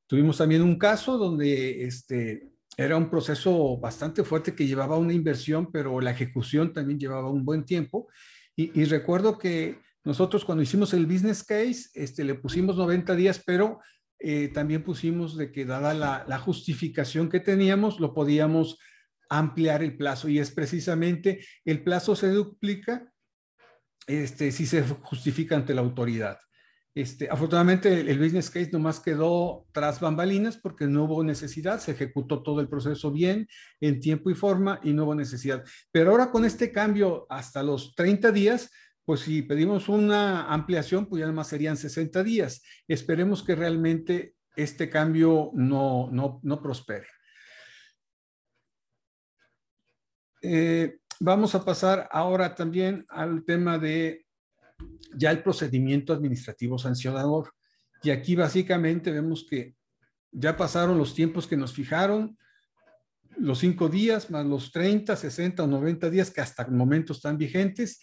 Tuvimos 0.08 0.38
también 0.38 0.62
un 0.62 0.78
caso 0.78 1.18
donde 1.18 1.86
este, 1.86 2.52
era 2.76 2.98
un 2.98 3.10
proceso 3.10 3.78
bastante 3.78 4.26
fuerte 4.26 4.54
que 4.54 4.68
llevaba 4.68 4.98
una 4.98 5.14
inversión, 5.14 5.72
pero 5.72 6.02
la 6.02 6.12
ejecución 6.12 6.74
también 6.74 7.00
llevaba 7.00 7.30
un 7.30 7.46
buen 7.46 7.64
tiempo. 7.64 8.10
Y, 8.58 8.78
y 8.78 8.84
recuerdo 8.84 9.38
que 9.38 9.80
nosotros 10.04 10.46
cuando 10.46 10.64
hicimos 10.64 10.94
el 10.94 11.06
business 11.06 11.44
case, 11.44 11.90
este, 11.94 12.24
le 12.24 12.36
pusimos 12.36 12.76
90 12.78 13.16
días, 13.16 13.42
pero 13.46 13.80
eh, 14.20 14.50
también 14.50 14.84
pusimos 14.84 15.38
de 15.38 15.52
que 15.52 15.66
dada 15.66 15.94
la, 15.94 16.40
justificación 16.40 17.30
que 17.30 17.40
teníamos, 17.40 18.00
lo 18.00 18.14
podíamos 18.14 18.80
ampliar 19.30 19.84
el 19.84 19.96
plazo 19.96 20.30
y 20.30 20.40
es 20.40 20.52
precisamente 20.52 21.46
el 21.66 21.84
plazo 21.84 22.16
se 22.16 22.30
duplica 22.30 23.12
este, 24.08 24.52
si 24.52 24.66
se 24.66 24.84
justifica 24.84 25.56
ante 25.56 25.76
la 25.76 25.82
autoridad. 25.82 26.40
Este, 26.96 27.30
afortunadamente 27.30 27.94
el, 27.94 28.08
el 28.08 28.18
business 28.18 28.50
case 28.50 28.72
nomás 28.72 29.00
quedó 29.00 29.68
tras 29.72 30.00
bambalinas 30.00 30.58
porque 30.58 30.88
no 30.88 31.04
hubo 31.04 31.24
necesidad, 31.24 31.80
se 31.80 31.92
ejecutó 31.92 32.42
todo 32.42 32.60
el 32.60 32.70
proceso 32.70 33.12
bien, 33.12 33.48
en 33.80 34.00
tiempo 34.00 34.32
y 34.32 34.34
forma 34.34 34.80
y 34.82 34.94
no 34.94 35.04
hubo 35.04 35.14
necesidad. 35.14 35.64
Pero 35.92 36.10
ahora 36.10 36.32
con 36.32 36.44
este 36.44 36.72
cambio 36.72 37.28
hasta 37.30 37.62
los 37.62 37.94
30 37.94 38.32
días, 38.32 38.72
pues 39.08 39.22
si 39.22 39.42
pedimos 39.42 39.88
una 39.88 40.54
ampliación, 40.54 41.06
pues 41.06 41.22
ya 41.22 41.32
más 41.32 41.48
serían 41.48 41.78
60 41.78 42.26
días. 42.26 42.62
Esperemos 42.90 43.42
que 43.42 43.56
realmente 43.56 44.36
este 44.54 44.90
cambio 44.90 45.52
no, 45.54 46.10
no, 46.12 46.42
no 46.44 46.62
prospere. 46.62 47.08
Eh, 50.42 51.00
vamos 51.22 51.56
a 51.56 51.64
pasar 51.64 52.10
ahora 52.12 52.54
también 52.54 53.06
al 53.08 53.46
tema 53.46 53.78
de 53.80 54.26
ya 55.16 55.32
el 55.32 55.42
procedimiento 55.42 56.12
administrativo 56.12 56.78
sancionador. 56.78 57.54
Y 58.04 58.10
aquí 58.10 58.36
básicamente 58.36 59.10
vemos 59.10 59.48
que 59.50 59.78
ya 60.34 60.58
pasaron 60.58 60.98
los 60.98 61.16
tiempos 61.16 61.48
que 61.48 61.56
nos 61.56 61.72
fijaron, 61.72 62.38
los 63.38 63.60
cinco 63.60 63.88
días 63.88 64.30
más 64.30 64.46
los 64.46 64.70
30, 64.74 65.16
60 65.16 65.64
o 65.64 65.68
90 65.68 66.10
días 66.10 66.30
que 66.30 66.42
hasta 66.42 66.64
el 66.64 66.74
momento 66.74 67.14
están 67.14 67.38
vigentes 67.38 68.02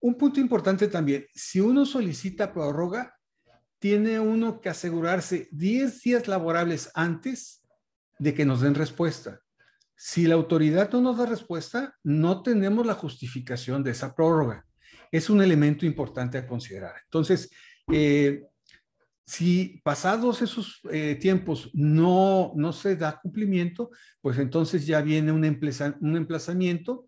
un 0.00 0.16
punto 0.16 0.40
importante 0.40 0.88
también, 0.88 1.26
si 1.34 1.60
uno 1.60 1.84
solicita 1.84 2.52
prórroga, 2.52 3.14
tiene 3.78 4.18
uno 4.18 4.60
que 4.60 4.68
asegurarse 4.68 5.48
10 5.52 6.00
días 6.02 6.28
laborables 6.28 6.90
antes 6.94 7.64
de 8.18 8.34
que 8.34 8.44
nos 8.44 8.60
den 8.60 8.74
respuesta. 8.74 9.40
Si 9.96 10.26
la 10.26 10.34
autoridad 10.34 10.90
no 10.92 11.00
nos 11.00 11.18
da 11.18 11.26
respuesta, 11.26 11.96
no 12.04 12.42
tenemos 12.42 12.86
la 12.86 12.94
justificación 12.94 13.82
de 13.82 13.92
esa 13.92 14.14
prórroga. 14.14 14.64
Es 15.10 15.30
un 15.30 15.42
elemento 15.42 15.86
importante 15.86 16.38
a 16.38 16.46
considerar. 16.46 16.94
Entonces, 17.04 17.50
eh, 17.90 18.42
si 19.26 19.80
pasados 19.84 20.40
esos 20.42 20.80
eh, 20.90 21.16
tiempos 21.16 21.70
no, 21.74 22.52
no 22.56 22.72
se 22.72 22.96
da 22.96 23.18
cumplimiento, 23.20 23.90
pues 24.20 24.38
entonces 24.38 24.86
ya 24.86 25.00
viene 25.00 25.32
un, 25.32 25.44
emplaza, 25.44 25.96
un 26.00 26.16
emplazamiento 26.16 27.07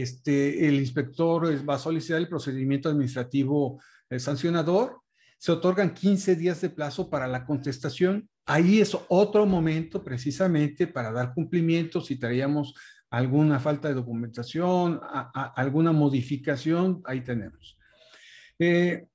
este, 0.00 0.68
el 0.68 0.76
inspector 0.76 1.46
va 1.68 1.74
a 1.74 1.78
solicitar 1.78 2.18
el 2.18 2.28
procedimiento 2.28 2.88
administrativo 2.88 3.82
eh, 4.08 4.18
sancionador. 4.18 5.02
Se 5.36 5.52
otorgan 5.52 5.92
15 5.92 6.34
días 6.36 6.62
de 6.62 6.70
plazo 6.70 7.10
para 7.10 7.28
la 7.28 7.44
contestación. 7.44 8.26
Ahí 8.46 8.80
es 8.80 8.96
otro 9.08 9.44
momento 9.44 10.02
precisamente 10.02 10.86
para 10.86 11.12
dar 11.12 11.34
cumplimiento 11.34 12.00
si 12.00 12.16
traíamos 12.16 12.74
alguna 13.10 13.60
falta 13.60 13.88
de 13.88 13.94
documentación, 13.94 14.98
alguna 15.34 15.92
modificación, 15.92 17.02
ahí 17.04 17.20
tenemos. 17.20 17.76
Eh, 18.58 19.06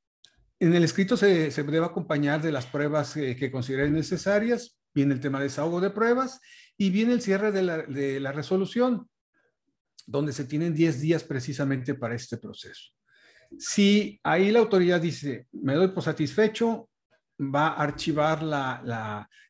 en 0.60 0.76
el 0.76 0.84
escrito 0.84 1.18
se, 1.18 1.50
debe 1.50 1.86
acompañar 1.86 2.40
de 2.42 2.52
las 2.52 2.68
pruebas 2.68 3.18
eh, 3.18 3.36
que 3.36 3.52
consideren 3.52 3.94
necesarias, 3.94 4.78
viene 4.94 5.16
el 5.16 5.20
tema 5.20 5.40
de 5.40 5.46
desahogo 5.46 5.82
de 5.82 5.90
pruebas 5.90 6.40
y 6.78 6.92
viene 6.92 7.14
el 7.14 7.22
cierre 7.22 7.52
de 7.52 8.20
la 8.20 8.32
resolución. 8.32 9.08
Donde 10.08 10.34
se 10.34 10.46
tienen 10.46 10.74
10 10.74 11.02
días 11.02 11.24
precisamente 11.24 11.94
para 11.94 12.16
este 12.16 12.38
proceso. 12.38 12.94
Si 13.60 14.20
ahí 14.24 14.52
la 14.52 14.60
autoridad 14.60 15.00
dice, 15.00 15.48
me 15.52 15.76
doy 15.76 15.90
por 15.90 16.04
satisfecho, 16.04 16.90
va 17.40 17.68
a 17.68 17.84
archivar 17.84 18.42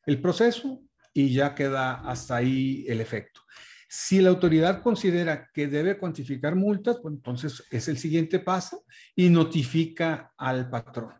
el 0.06 0.22
proceso 0.22 0.82
y 1.14 1.34
ya 1.34 1.56
queda 1.56 2.02
hasta 2.02 2.36
ahí 2.36 2.86
el 2.88 3.00
efecto. 3.00 3.42
Si 3.90 4.20
la 4.20 4.30
autoridad 4.30 4.82
considera 4.82 5.50
que 5.54 5.68
debe 5.68 5.98
cuantificar 5.98 6.56
multas, 6.56 6.98
pues 7.02 7.14
entonces 7.14 7.64
es 7.72 7.88
el 7.88 7.98
siguiente 7.98 8.40
paso 8.40 8.84
y 9.16 9.30
notifica 9.30 10.34
al 10.38 10.70
patrón. 10.70 11.14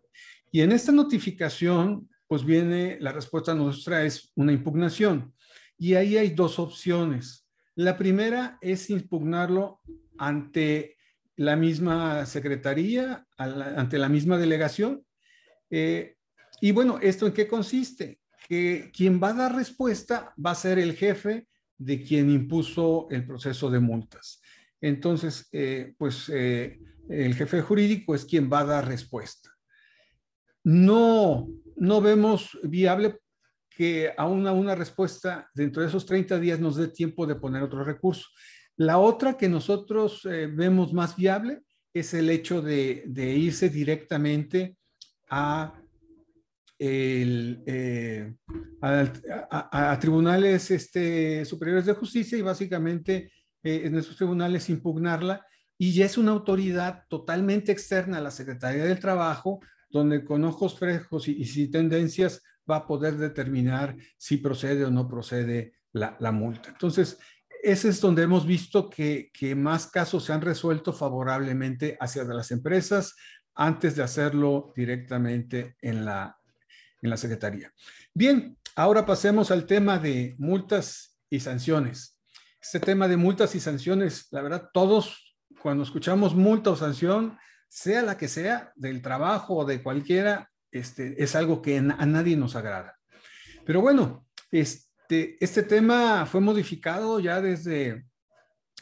Y 0.52 0.62
en 0.62 0.74
esta 0.74 0.92
notificación, 0.92 2.10
pues 2.28 2.44
viene 2.44 2.98
la 3.00 3.14
respuesta 3.14 3.54
nuestra 3.54 4.04
es 4.04 4.32
una 4.36 4.52
impugnación. 4.52 5.34
Y 5.78 5.94
ahí 5.94 6.18
hay 6.18 6.32
dos 6.32 6.60
opciones. 6.60 7.47
La 7.78 7.96
primera 7.96 8.58
es 8.60 8.90
impugnarlo 8.90 9.82
ante 10.18 10.98
la 11.36 11.56
misma 11.56 12.26
secretaría, 12.26 13.28
ante 13.38 14.00
la 14.00 14.10
misma 14.10 14.40
delegación. 14.40 15.06
Eh, 15.70 16.16
y 16.60 16.72
bueno, 16.72 16.98
¿esto 17.00 17.28
en 17.28 17.34
qué 17.34 17.48
consiste? 17.48 18.20
Que 18.50 18.90
quien 18.92 19.22
va 19.22 19.30
a 19.30 19.34
dar 19.34 19.56
respuesta 19.56 20.34
va 20.44 20.52
a 20.52 20.56
ser 20.56 20.80
el 20.80 20.96
jefe 20.96 21.48
de 21.78 22.02
quien 22.02 22.32
impuso 22.32 23.08
el 23.12 23.28
proceso 23.28 23.70
de 23.70 23.80
multas. 23.80 24.42
Entonces, 24.82 25.48
eh, 25.52 25.94
pues 26.00 26.30
eh, 26.34 26.80
el 27.10 27.36
jefe 27.36 27.62
jurídico 27.62 28.16
es 28.16 28.26
quien 28.26 28.52
va 28.52 28.62
a 28.62 28.66
dar 28.66 28.88
respuesta. 28.88 29.52
No, 30.64 31.48
no 31.76 32.02
vemos 32.02 32.58
viable 32.64 33.20
que 33.78 34.12
a 34.18 34.26
una, 34.26 34.74
respuesta 34.74 35.52
dentro 35.54 35.84
de 35.84 35.90
esos 35.90 36.04
30 36.08 36.40
días 36.40 36.60
nos 36.60 36.78
dé 36.78 36.88
tiempo 36.88 37.28
de 37.28 37.36
poner 37.36 37.62
otro 37.62 37.84
recurso. 37.84 38.28
La 38.76 38.98
otra 38.98 39.38
que 39.38 39.48
nosotros 39.48 40.26
eh, 40.26 40.48
vemos 40.52 40.94
más 40.94 41.16
viable 41.16 41.62
es 41.94 42.16
el 42.16 42.32
hecho 42.32 42.64
de, 42.64 43.04
irse 43.16 43.70
directamente 43.70 44.78
a 45.30 45.80
eh, 46.80 48.34
tribunales 50.00 50.72
este, 50.72 51.46
superiores 51.46 51.86
de 51.86 51.94
justicia 51.94 52.36
y 52.36 52.42
básicamente 52.42 53.32
eh, 53.62 53.82
en 53.86 53.96
esos 53.96 54.18
tribunales 54.18 54.70
impugnarla 54.72 55.46
y 55.78 55.94
ya 55.94 56.06
es 56.06 56.18
una 56.18 56.32
autoridad 56.32 57.04
totalmente 57.10 57.72
externa 57.72 58.18
a 58.18 58.22
la 58.22 58.32
Secretaría 58.32 58.86
del 58.86 59.00
Trabajo, 59.00 59.60
donde 59.92 60.26
con 60.26 60.44
ojos 60.46 60.80
frescos 60.80 61.28
y, 61.28 61.46
sin 61.46 61.70
tendencias 61.70 62.42
va 62.70 62.78
a 62.78 62.88
poder 62.88 63.18
determinar 63.18 63.96
si 64.18 64.38
procede 64.38 64.86
o 64.86 64.92
no 64.92 65.08
procede 65.08 65.74
la, 65.94 66.32
multa. 66.32 66.70
Entonces, 66.70 67.18
ese 67.64 67.90
es 67.90 68.00
donde 68.00 68.24
hemos 68.24 68.46
visto 68.46 68.90
que, 68.90 69.32
que, 69.34 69.56
más 69.56 69.88
casos 69.88 70.26
se 70.26 70.34
han 70.34 70.42
resuelto 70.42 70.94
favorablemente 70.94 71.98
hacia 72.00 72.24
las 72.24 72.52
empresas 72.52 73.16
antes 73.56 73.96
de 73.96 74.04
hacerlo 74.04 74.72
directamente 74.76 75.76
en 75.82 76.06
la, 76.06 76.38
en 77.02 77.10
la 77.10 77.18
Secretaría. 77.18 77.74
Bien, 78.14 78.58
ahora 78.76 79.06
pasemos 79.06 79.50
al 79.50 79.66
tema 79.66 79.98
de 79.98 80.36
multas 80.38 81.18
y 81.30 81.40
sanciones. 81.40 82.20
Este 82.62 82.80
tema 82.80 83.08
de 83.08 83.18
multas 83.18 83.56
y 83.56 83.60
sanciones, 83.60 84.28
la 84.32 84.42
verdad, 84.42 84.70
todos 84.74 85.36
cuando 85.62 85.84
escuchamos 85.84 86.36
multa 86.36 86.72
o 86.72 86.76
sanción, 86.76 87.38
sea 87.70 88.02
la 88.02 88.18
que 88.18 88.28
sea, 88.28 88.72
del 88.76 89.02
trabajo 89.02 89.56
o 89.56 89.66
de 89.66 89.82
cualquiera, 89.82 90.52
este, 90.72 91.22
es 91.22 91.36
algo 91.36 91.62
que 91.62 91.78
a 91.78 92.06
nadie 92.06 92.36
nos 92.38 92.56
agrada. 92.56 92.98
Pero 93.66 93.82
bueno, 93.82 94.28
este, 94.52 95.38
este 95.40 95.64
tema 95.64 96.26
fue 96.26 96.42
modificado 96.42 97.20
ya 97.20 97.42
desde, 97.42 98.06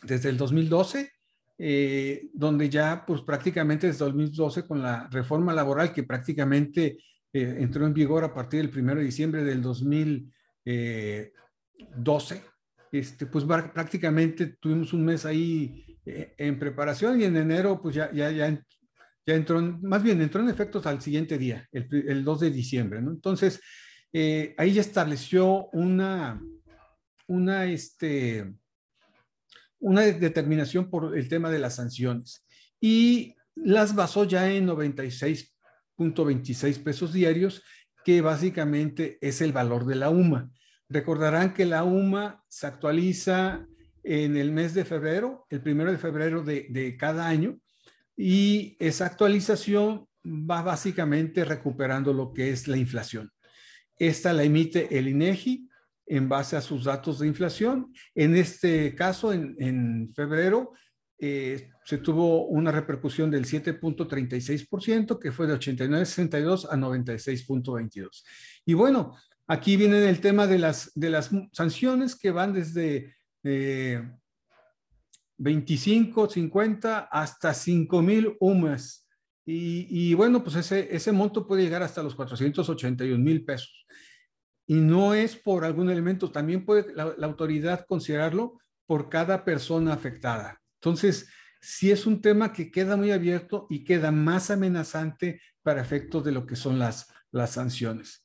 desde 0.03 0.29
el 0.29 0.37
2012, 0.37 1.11
eh, 1.57 2.29
donde 2.33 2.69
ya 2.69 3.05
pues 3.05 3.21
prácticamente 3.21 3.87
desde 3.87 4.05
2012 4.05 4.67
con 4.67 4.81
la 4.81 5.07
reforma 5.09 5.53
laboral 5.53 5.93
que 5.93 6.03
prácticamente 6.03 6.97
eh, 7.31 7.57
entró 7.59 7.85
en 7.85 7.93
vigor 7.93 8.23
a 8.23 8.33
partir 8.33 8.61
del 8.61 8.81
1 8.81 8.95
de 8.95 9.03
diciembre 9.03 9.43
del 9.43 9.61
2012. 9.61 10.31
Eh, 10.65 11.33
este, 12.91 13.25
pues 13.25 13.43
prácticamente 13.43 14.55
tuvimos 14.57 14.93
un 14.93 15.03
mes 15.03 15.25
ahí 15.25 15.99
eh, 16.05 16.33
en 16.37 16.57
preparación 16.57 17.19
y 17.19 17.25
en 17.25 17.35
enero 17.35 17.81
pues 17.81 17.95
ya, 17.95 18.09
ya, 18.13 18.31
ya, 18.31 18.57
ya 19.25 19.35
entró, 19.35 19.61
más 19.61 20.03
bien 20.03 20.21
entró 20.21 20.41
en 20.41 20.49
efectos 20.49 20.85
al 20.85 21.01
siguiente 21.01 21.37
día, 21.37 21.67
el, 21.71 21.87
el 22.07 22.23
2 22.23 22.39
de 22.41 22.51
diciembre. 22.51 22.99
Entonces, 22.99 23.59
ahí 24.57 24.73
ya 24.73 24.81
estableció 24.81 25.67
una, 25.73 26.41
una, 27.27 27.65
este, 27.65 28.53
una 29.79 30.01
determinación 30.01 30.89
por 30.89 31.17
el 31.17 31.27
tema 31.27 31.49
de 31.49 31.59
las 31.59 31.75
sanciones 31.75 32.45
y 32.79 33.35
las 33.55 33.95
basó 33.95 34.25
ya 34.25 34.51
en 34.51 34.65
96 34.65 35.55
26 35.97 36.79
pesos 36.79 37.13
diarios, 37.13 37.63
que 38.03 38.21
básicamente 38.21 39.17
es 39.21 39.41
el 39.41 39.53
valor 39.53 39.85
de 39.85 39.95
la 39.95 40.09
UMA. 40.09 40.51
Recordarán 40.89 41.53
que 41.53 41.65
la 41.65 41.83
UMA 41.83 42.43
se 42.47 42.67
actualiza 42.67 43.65
en 44.03 44.37
el 44.37 44.51
mes 44.51 44.73
de 44.73 44.85
febrero, 44.85 45.47
el 45.49 45.61
primero 45.61 45.91
de 45.91 45.97
febrero 45.97 46.43
de, 46.43 46.67
de 46.69 46.97
cada 46.97 47.27
año, 47.27 47.59
y 48.17 48.75
esa 48.79 49.05
actualización 49.05 50.07
va 50.25 50.61
básicamente 50.61 51.45
recuperando 51.45 52.13
lo 52.13 52.33
que 52.33 52.49
es 52.49 52.67
la 52.67 52.77
inflación. 52.77 53.31
Esta 53.97 54.33
la 54.33 54.43
emite 54.43 54.97
el 54.97 55.07
INEGI 55.07 55.69
en 56.07 56.29
base 56.29 56.55
a 56.55 56.61
sus 56.61 56.83
datos 56.83 57.19
de 57.19 57.27
inflación. 57.27 57.93
En 58.13 58.35
este 58.35 58.93
caso, 58.95 59.33
en, 59.33 59.55
en 59.59 60.11
febrero, 60.13 60.73
eh, 61.17 61.69
se 61.85 61.99
tuvo 61.99 62.47
una 62.47 62.71
repercusión 62.71 63.31
del 63.31 63.45
7.36%, 63.45 65.19
que 65.19 65.31
fue 65.31 65.47
de 65.47 65.53
89.62 65.53 66.67
a 66.69 66.75
96.22. 66.75 68.23
Y 68.65 68.73
bueno, 68.73 69.15
aquí 69.47 69.77
viene 69.77 70.07
el 70.09 70.19
tema 70.19 70.47
de 70.47 70.59
las, 70.59 70.91
de 70.95 71.09
las 71.09 71.29
sanciones 71.53 72.15
que 72.15 72.31
van 72.31 72.53
desde 72.53 73.15
25, 75.37 76.29
50 76.29 76.99
hasta 77.11 77.53
5 77.53 78.01
mil 78.01 78.35
UMAS. 78.39 79.07
Y, 79.45 79.87
y, 79.89 80.13
bueno, 80.13 80.43
pues 80.43 80.55
ese, 80.55 80.95
ese 80.95 81.11
monto 81.11 81.45
puede 81.45 81.63
llegar 81.63 81.83
hasta 81.83 82.01
los 82.01 82.15
481 82.15 83.23
mil 83.23 83.45
pesos. 83.45 83.85
Y 84.65 84.75
no 84.75 85.13
es 85.13 85.35
por 85.35 85.63
algún 85.63 85.89
elemento, 85.91 86.31
también 86.31 86.65
puede 86.65 86.93
la 86.95 87.27
autoridad 87.27 87.85
considerarlo 87.87 88.57
por 88.87 89.09
cada 89.09 89.45
persona 89.45 89.93
afectada. 89.93 90.61
Entonces, 90.81 91.29
sí 91.61 91.91
es 91.91 92.05
un 92.05 92.21
tema 92.21 92.53
que 92.53 92.71
queda 92.71 92.95
muy 92.95 93.11
abierto 93.11 93.67
y 93.69 93.83
queda 93.83 94.11
más 94.11 94.51
amenazante 94.51 95.41
para 95.63 95.81
efectos 95.81 96.23
de 96.23 96.31
lo 96.31 96.45
que 96.45 96.55
son 96.55 96.79
las, 96.79 97.11
las 97.31 97.51
sanciones. 97.51 98.24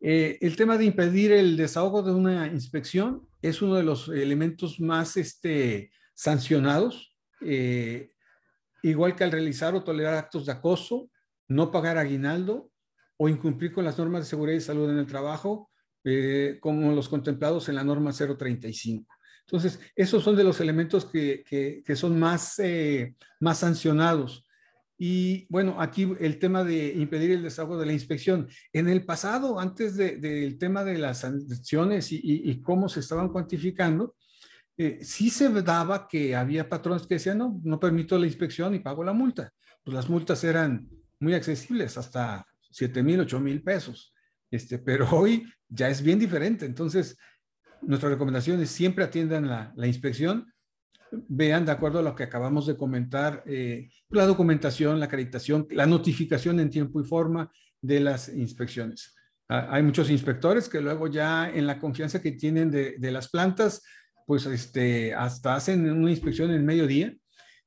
Eh, 0.00 0.38
el 0.40 0.56
tema 0.56 0.78
de 0.78 0.86
impedir 0.86 1.30
el 1.32 1.56
desahogo 1.56 2.02
de 2.02 2.12
una 2.12 2.46
inspección 2.46 3.28
es 3.42 3.60
uno 3.60 3.74
de 3.74 3.82
los 3.82 4.08
elementos 4.08 4.80
más 4.80 5.16
este, 5.16 5.90
sancionados, 6.14 7.14
eh, 7.42 8.08
igual 8.82 9.14
que 9.14 9.24
al 9.24 9.32
realizar 9.32 9.74
o 9.74 9.84
tolerar 9.84 10.14
actos 10.14 10.46
de 10.46 10.52
acoso, 10.52 11.10
no 11.48 11.70
pagar 11.70 11.98
aguinaldo 11.98 12.70
o 13.18 13.28
incumplir 13.28 13.72
con 13.72 13.84
las 13.84 13.98
normas 13.98 14.22
de 14.22 14.30
seguridad 14.30 14.56
y 14.56 14.62
salud 14.62 14.88
en 14.88 14.98
el 14.98 15.06
trabajo, 15.06 15.70
eh, 16.04 16.56
como 16.60 16.92
los 16.92 17.08
contemplados 17.08 17.68
en 17.68 17.74
la 17.74 17.84
norma 17.84 18.12
035. 18.12 19.14
Entonces, 19.40 19.80
esos 19.96 20.22
son 20.22 20.36
de 20.36 20.44
los 20.44 20.60
elementos 20.60 21.04
que, 21.04 21.84
son 21.94 22.18
más 22.18 22.56
sancionados. 23.52 24.46
Y 25.02 25.46
bueno, 25.48 25.80
aquí 25.80 26.12
el 26.20 26.38
tema 26.38 26.62
de 26.62 26.92
impedir 26.92 27.30
el 27.30 27.42
desahogo 27.42 27.78
de 27.78 27.86
la 27.86 27.94
inspección. 27.94 28.48
En 28.70 28.86
el 28.86 29.06
pasado, 29.06 29.58
antes 29.58 29.96
del 29.96 30.58
tema 30.58 30.84
de 30.84 30.98
las 30.98 31.20
sanciones 31.20 32.08
y, 32.12 32.60
cómo 32.60 32.86
se 32.86 33.00
estaban 33.00 33.30
cuantificando, 33.30 34.14
eh, 34.76 34.98
sí 35.00 35.30
se 35.30 35.48
daba 35.62 36.06
que 36.06 36.36
había 36.36 36.68
patrones 36.68 37.06
que 37.06 37.14
decían, 37.14 37.38
no, 37.38 37.58
no 37.64 37.80
permito 37.80 38.18
la 38.18 38.26
inspección 38.26 38.74
y 38.74 38.80
pago 38.80 39.02
la 39.02 39.14
multa. 39.14 39.50
Pues 39.82 39.94
las 39.94 40.10
multas 40.10 40.44
eran 40.44 40.86
muy 41.18 41.32
accesibles, 41.32 41.96
hasta 41.96 42.46
7 42.70 43.02
mil, 43.02 43.20
8 43.20 43.40
mil 43.40 43.62
pesos. 43.62 44.12
Este, 44.50 44.78
pero 44.78 45.08
hoy 45.16 45.50
ya 45.66 45.88
es 45.88 46.02
bien 46.02 46.18
diferente. 46.18 46.66
Entonces, 46.66 47.16
nuestra 47.80 48.10
recomendación 48.10 48.60
es 48.60 48.68
siempre 48.70 49.02
atiendan 49.02 49.48
la, 49.48 49.86
inspección, 49.86 50.52
vean 51.28 51.64
de 51.64 51.72
acuerdo 51.72 51.98
a 51.98 52.02
lo 52.02 52.14
que 52.14 52.24
acabamos 52.24 52.66
de 52.66 52.76
comentar, 52.76 53.42
eh, 53.46 53.88
la 54.10 54.26
documentación, 54.26 54.98
la 54.98 55.06
acreditación, 55.06 55.66
la 55.70 55.86
notificación 55.86 56.60
en 56.60 56.70
tiempo 56.70 57.00
y 57.00 57.04
forma 57.04 57.50
de 57.80 58.00
las 58.00 58.28
inspecciones. 58.28 59.14
Ah, 59.48 59.68
hay 59.70 59.82
muchos 59.82 60.10
inspectores 60.10 60.68
que 60.68 60.80
luego 60.80 61.08
ya 61.08 61.50
en 61.50 61.66
la 61.66 61.78
confianza 61.78 62.22
que 62.22 62.32
tienen 62.32 62.70
de, 62.70 63.10
las 63.10 63.28
plantas, 63.28 63.82
pues 64.26 64.46
este, 64.46 65.14
hasta 65.14 65.56
hacen 65.56 65.90
una 65.90 66.10
inspección 66.10 66.50
en 66.50 66.64
mediodía. 66.64 67.14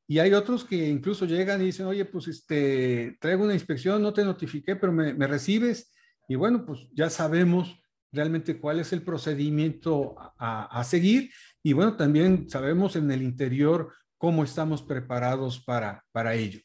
Y 0.07 0.19
hay 0.19 0.33
otros 0.33 0.65
que 0.65 0.89
incluso 0.89 1.25
llegan 1.25 1.61
y 1.61 1.65
dicen, 1.65 1.85
oye, 1.85 2.05
pues 2.05 2.27
este, 2.27 3.17
traigo 3.19 3.43
una 3.43 3.53
inspección, 3.53 4.01
no 4.01 4.13
te 4.13 4.23
notifiqué, 4.23 4.75
pero 4.75 4.91
me, 4.91 5.13
me 5.13 5.27
recibes. 5.27 5.91
Y 6.27 6.35
bueno, 6.35 6.65
pues 6.65 6.87
ya 6.93 7.09
sabemos 7.09 7.83
realmente 8.13 8.59
cuál 8.59 8.79
es 8.79 8.93
el 8.93 9.01
procedimiento 9.01 10.15
a, 10.37 10.83
seguir 10.83 11.31
Y 11.63 11.73
bueno, 11.73 11.95
también 11.95 12.49
sabemos 12.49 12.95
en 12.97 13.09
el 13.09 13.23
interior 13.23 13.93
cómo 14.17 14.43
estamos 14.43 14.83
preparados 14.83 15.63
para, 15.63 16.03
para 16.11 16.35
ello. 16.35 16.59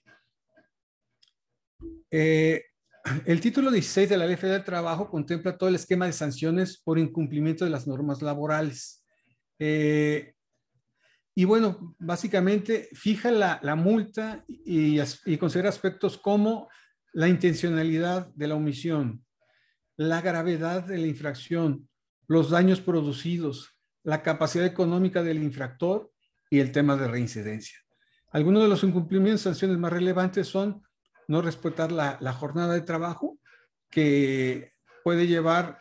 Eh, 2.10 2.64
el 3.24 3.40
título 3.40 3.70
16 3.70 4.08
de 4.08 4.16
la 4.16 4.26
Ley 4.26 4.36
Federal 4.36 4.58
del 4.58 4.66
Trabajo 4.66 5.08
contempla 5.08 5.56
todo 5.56 5.68
el 5.68 5.76
esquema 5.76 6.06
de 6.06 6.12
sanciones 6.12 6.80
por 6.82 6.98
incumplimiento 6.98 7.64
de 7.64 7.70
las 7.70 7.86
normas 7.86 8.22
laborales. 8.22 9.04
Eh, 9.58 10.34
y 11.34 11.44
bueno, 11.44 11.94
básicamente 11.98 12.88
fija 12.94 13.30
la, 13.30 13.76
multa 13.76 14.44
y, 14.48 14.98
considera 15.38 15.68
aspectos 15.68 16.18
como 16.18 16.68
la 17.12 17.28
intencionalidad 17.28 18.26
de 18.34 18.48
la 18.48 18.56
omisión, 18.56 19.24
la 19.96 20.20
gravedad 20.20 20.84
de 20.84 20.98
la 20.98 21.06
infracción, 21.06 21.88
los 22.26 22.50
daños 22.50 22.80
producidos, 22.80 23.77
la 24.08 24.22
capacidad 24.22 24.64
económica 24.64 25.22
del 25.22 25.42
infractor 25.42 26.10
y 26.48 26.60
el 26.60 26.72
tema 26.72 26.96
de 26.96 27.08
reincidencia. 27.08 27.76
Algunos 28.30 28.62
de 28.62 28.68
los 28.70 28.82
incumplimientos, 28.82 29.42
sanciones 29.42 29.76
más 29.76 29.92
relevantes 29.92 30.48
son 30.48 30.82
no 31.26 31.42
respetar 31.42 31.92
la, 31.92 32.32
jornada 32.32 32.72
de 32.72 32.80
trabajo, 32.80 33.38
que 33.90 34.72
puede 35.04 35.26
llevar 35.26 35.78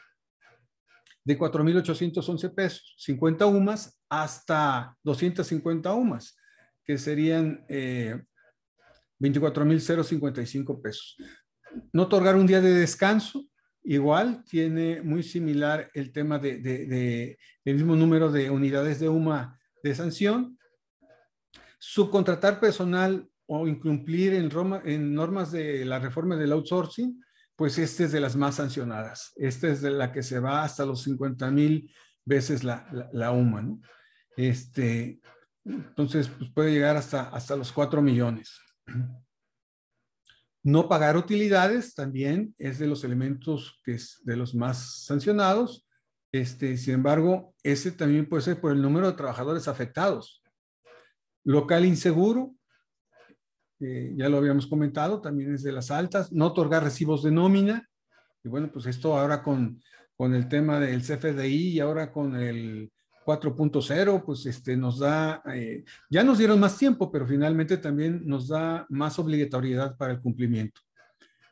de 1.24 1.40
4.811 1.40 2.54
pesos, 2.54 2.96
50 2.98 3.46
UMAS, 3.46 3.98
hasta 4.10 4.98
250 5.04 5.94
UMAS, 5.94 6.36
que 6.84 6.98
serían 6.98 7.64
eh, 7.70 8.22
24.055 9.22 10.82
pesos. 10.82 11.16
No 11.94 12.04
otorgar 12.04 12.36
un 12.36 12.46
día 12.46 12.60
de 12.60 12.74
descanso, 12.74 13.46
igual 13.88 14.44
tiene 14.44 15.02
muy 15.02 15.24
similar 15.24 15.90
el 15.94 16.12
tema 16.12 16.40
de, 16.40 16.60
de, 16.60 17.40
el 17.64 17.76
mismo 17.76 17.96
número 17.96 18.30
de 18.30 18.50
unidades 18.50 19.00
de 19.00 19.08
UMA 19.08 19.58
de 19.82 19.96
sanción. 19.96 20.60
Subcontratar 21.80 22.60
personal 22.60 23.30
o 23.46 23.66
incumplir 23.66 24.34
en, 24.34 24.50
Roma, 24.52 24.82
en 24.84 25.14
normas 25.14 25.54
de 25.54 25.86
la 25.86 26.00
reforma 26.00 26.36
del 26.36 26.52
outsourcing, 26.52 27.24
pues 27.56 27.78
este 27.78 28.04
es 28.04 28.12
de 28.12 28.20
las 28.20 28.36
más 28.36 28.56
sancionadas. 28.56 29.32
Esta 29.38 29.70
es 29.70 29.82
de 29.82 29.92
la 29.92 30.12
que 30.12 30.22
se 30.22 30.40
va 30.40 30.64
hasta 30.64 30.86
los 30.86 31.04
50 31.04 31.50
mil 31.52 31.90
veces 32.26 32.66
la, 32.66 33.10
la, 33.14 33.32
UMA, 33.32 33.62
¿no? 33.62 33.82
Este, 34.36 35.22
entonces, 35.64 36.28
pues 36.28 36.52
puede 36.54 36.74
llegar 36.74 36.98
hasta, 36.98 37.30
hasta 37.30 37.56
los 37.56 37.72
4 37.72 38.02
millones. 38.02 38.60
No 40.64 40.90
pagar 40.90 41.18
utilidades 41.18 41.94
también 41.94 42.54
es 42.58 42.80
de 42.80 42.88
los 42.88 43.04
elementos 43.04 43.80
que 43.84 43.94
es 43.94 44.22
de 44.24 44.36
los 44.36 44.54
más 44.54 45.06
sancionados. 45.06 45.88
Este, 46.32 46.78
sin 46.78 46.96
embargo, 46.96 47.54
ese 47.64 47.92
también 47.92 48.28
puede 48.28 48.44
ser 48.44 48.60
por 48.60 48.72
el 48.72 48.82
número 48.82 49.10
de 49.10 49.18
trabajadores 49.18 49.68
afectados. 49.68 50.44
Local 51.44 51.86
inseguro, 51.86 52.54
ya 53.80 54.28
lo 54.28 54.38
habíamos 54.38 54.68
comentado, 54.68 55.22
también 55.22 55.54
es 55.54 55.64
de 55.64 55.72
las 55.72 55.92
altas, 55.92 56.32
no 56.32 56.48
otorgar 56.48 56.84
recibos 56.84 57.24
de 57.24 57.32
nómina, 57.32 57.88
y 58.44 58.50
bueno, 58.50 58.72
pues 58.72 58.86
esto 58.88 59.18
ahora 59.18 59.44
con, 59.44 59.82
con 60.16 60.34
el 60.34 60.48
tema 60.48 60.80
del 60.80 61.02
CFDI 61.02 61.70
y 61.70 61.80
ahora 61.80 62.12
con 62.12 62.36
el 62.36 62.92
4.0, 63.28 64.24
pues 64.24 64.46
este 64.46 64.78
nos 64.78 65.00
da, 65.00 65.44
eh, 65.54 65.84
ya 66.10 66.24
nos 66.24 66.38
dieron 66.38 66.62
más 66.62 66.78
tiempo, 66.78 67.12
pero 67.12 67.28
finalmente 67.28 67.76
también 67.76 68.22
nos 68.26 68.48
da 68.48 68.86
más 68.88 69.20
obligatoriedad 69.20 69.98
para 69.98 70.14
el 70.14 70.22
cumplimiento. 70.22 70.80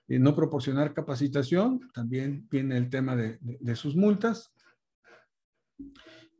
Eh, 0.07 0.17
no 0.17 0.33
proporcionar 0.33 0.93
capacitación, 0.93 1.91
también 1.93 2.47
viene 2.49 2.77
el 2.77 2.89
tema 2.89 3.17
de, 3.17 3.75
sus 3.75 3.93
multas. 3.93 4.53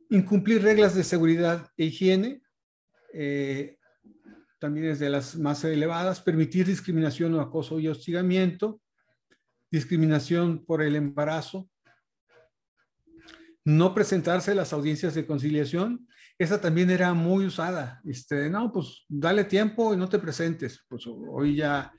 Incumplir 0.08 0.62
reglas 0.62 0.94
de 0.94 1.04
seguridad 1.04 1.68
e 1.76 1.84
higiene, 1.84 2.40
eh, 3.12 3.76
también 4.58 4.86
es 4.86 5.00
de 5.00 5.10
las 5.10 5.36
más 5.36 5.62
elevadas, 5.64 6.22
permitir 6.22 6.64
discriminación 6.64 7.34
o 7.34 7.42
acoso 7.42 7.78
y 7.78 7.88
hostigamiento, 7.88 8.80
discriminación 9.70 10.64
por 10.64 10.82
el 10.82 10.96
embarazo, 10.96 11.68
no 13.66 13.92
presentarse 13.92 14.52
a 14.52 14.54
las 14.54 14.72
audiencias 14.72 15.14
de 15.14 15.26
conciliación, 15.26 16.06
esa 16.38 16.60
también 16.60 16.88
era 16.88 17.12
muy 17.14 17.46
usada. 17.46 18.00
Este, 18.04 18.48
no, 18.48 18.72
pues 18.72 19.04
dale 19.08 19.42
tiempo 19.42 19.92
y 19.92 19.96
no 19.96 20.08
te 20.08 20.20
presentes. 20.20 20.84
Pues 20.88 21.04
hoy 21.06 21.56
ya, 21.56 21.92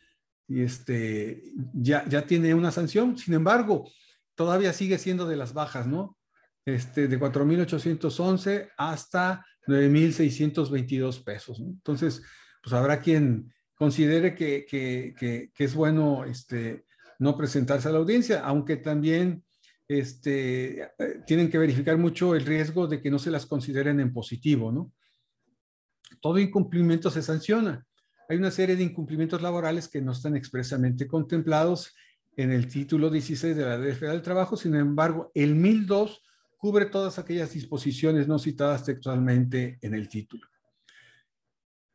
este, 0.47 1.43
ya, 1.73 2.07
ya 2.07 2.25
tiene 2.25 2.53
una 2.53 2.71
sanción. 2.71 3.17
Sin 3.17 3.33
embargo, 3.33 3.91
todavía 4.33 4.71
sigue 4.71 4.97
siendo 4.97 5.27
de 5.27 5.35
las 5.35 5.53
bajas, 5.53 5.87
¿no? 5.87 6.17
Este, 6.63 7.09
de 7.09 7.19
4.811 7.19 8.69
hasta 8.77 9.45
9.622 9.67 11.21
pesos. 11.21 11.59
Entonces, 11.59 12.23
pues 12.63 12.71
habrá 12.71 13.01
quien 13.01 13.53
considere 13.75 14.35
que, 14.35 14.65
que, 14.65 15.51
es 15.57 15.75
bueno 15.75 16.23
este, 16.23 16.85
no 17.19 17.35
presentarse 17.35 17.89
a 17.89 17.91
la 17.91 17.97
audiencia, 17.97 18.39
aunque 18.45 18.77
también 18.77 19.43
este, 19.87 20.81
eh, 20.81 20.89
tienen 21.25 21.49
que 21.49 21.57
verificar 21.57 21.97
mucho 21.97 22.35
el 22.35 22.45
riesgo 22.45 22.87
de 22.87 23.01
que 23.01 23.09
no 23.09 23.19
se 23.19 23.31
las 23.31 23.45
consideren 23.45 23.99
en 23.99 24.13
positivo, 24.13 24.71
¿no? 24.71 24.91
Todo 26.21 26.39
incumplimiento 26.39 27.09
se 27.09 27.21
sanciona. 27.21 27.85
Hay 28.29 28.37
una 28.37 28.51
serie 28.51 28.75
de 28.75 28.83
incumplimientos 28.83 29.41
laborales 29.41 29.87
que 29.87 30.01
no 30.01 30.11
están 30.11 30.35
expresamente 30.35 31.07
contemplados 31.07 31.95
en 32.35 32.51
el 32.51 32.67
título 32.67 33.09
16 33.09 33.55
de 33.55 33.63
la 33.63 33.77
Ley 33.77 33.93
Federal 33.93 34.17
del 34.17 34.23
Trabajo, 34.23 34.57
sin 34.57 34.75
embargo, 34.75 35.31
el 35.33 35.55
1002 35.55 36.21
cubre 36.57 36.85
todas 36.85 37.17
aquellas 37.19 37.53
disposiciones 37.53 38.27
no 38.27 38.37
citadas 38.39 38.83
textualmente 38.83 39.79
en 39.81 39.93
el 39.93 40.09
título. 40.09 40.47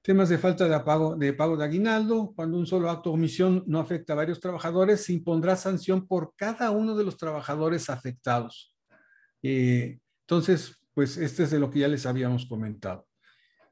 Temas 0.02 0.28
de 0.28 0.36
falta 0.36 0.68
de 0.68 0.80
pago, 0.80 1.14
de 1.14 1.32
pago 1.32 1.56
de 1.56 1.64
aguinaldo. 1.64 2.32
Cuando 2.34 2.58
un 2.58 2.66
solo 2.66 2.90
acto 2.90 3.10
o 3.10 3.14
omisión 3.14 3.62
no 3.68 3.78
afecta 3.78 4.14
a 4.14 4.16
varios 4.16 4.40
trabajadores, 4.40 5.04
se 5.04 5.12
impondrá 5.12 5.54
sanción 5.54 6.08
por 6.08 6.34
cada 6.36 6.72
uno 6.72 6.96
de 6.96 7.04
los 7.04 7.16
trabajadores 7.16 7.88
afectados. 7.88 8.74
Eh, 9.44 10.00
entonces, 10.26 10.76
pues 10.92 11.16
este 11.16 11.44
es 11.44 11.52
de 11.52 11.60
lo 11.60 11.70
que 11.70 11.78
ya 11.78 11.88
les 11.88 12.04
habíamos 12.04 12.46
comentado. 12.46 13.06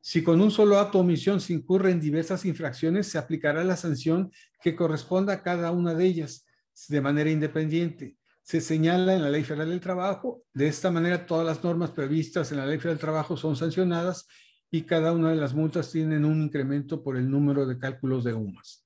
Si 0.01 0.23
con 0.23 0.40
un 0.40 0.53
solo 0.53 0.79
acto 0.79 0.99
o 0.99 1.01
omisión 1.03 1.40
se 1.40 1.53
incurre 1.53 1.90
en 1.90 2.01
diversas 2.01 2.45
infracciones, 2.45 3.09
se 3.09 3.19
aplicará 3.19 3.64
la 3.64 3.77
sanción 3.77 4.31
que 4.62 4.77
corresponda 4.77 5.33
a 5.35 5.43
cada 5.43 5.73
una 5.73 5.95
de 5.95 6.05
ellas 6.05 6.47
de 6.88 7.01
manera 7.01 7.29
independiente. 7.29 8.16
Se 8.43 8.61
señala 8.61 9.14
en 9.14 9.23
la 9.23 9.31
Ley 9.31 9.43
Federal 9.43 9.69
del 9.69 9.81
Trabajo. 9.81 10.45
De 10.55 10.69
esta 10.69 10.93
manera, 10.93 11.27
todas 11.27 11.45
las 11.45 11.62
normas 11.62 11.90
previstas 11.90 12.51
en 12.53 12.59
la 12.59 12.66
Ley 12.66 12.79
Federal 12.79 12.97
del 12.97 13.01
Trabajo 13.01 13.37
son 13.37 13.57
sancionadas 13.57 14.27
y 14.71 14.83
cada 14.83 15.13
una 15.13 15.31
de 15.31 15.37
las 15.37 15.55
multas 15.55 15.91
tienen 15.91 16.25
un 16.25 16.43
incremento 16.43 17.03
por 17.03 17.17
el 17.17 17.29
número 17.29 17.67
de 17.67 17.79
cálculos 17.79 18.25
de 18.25 18.35
UMAS. 18.35 18.85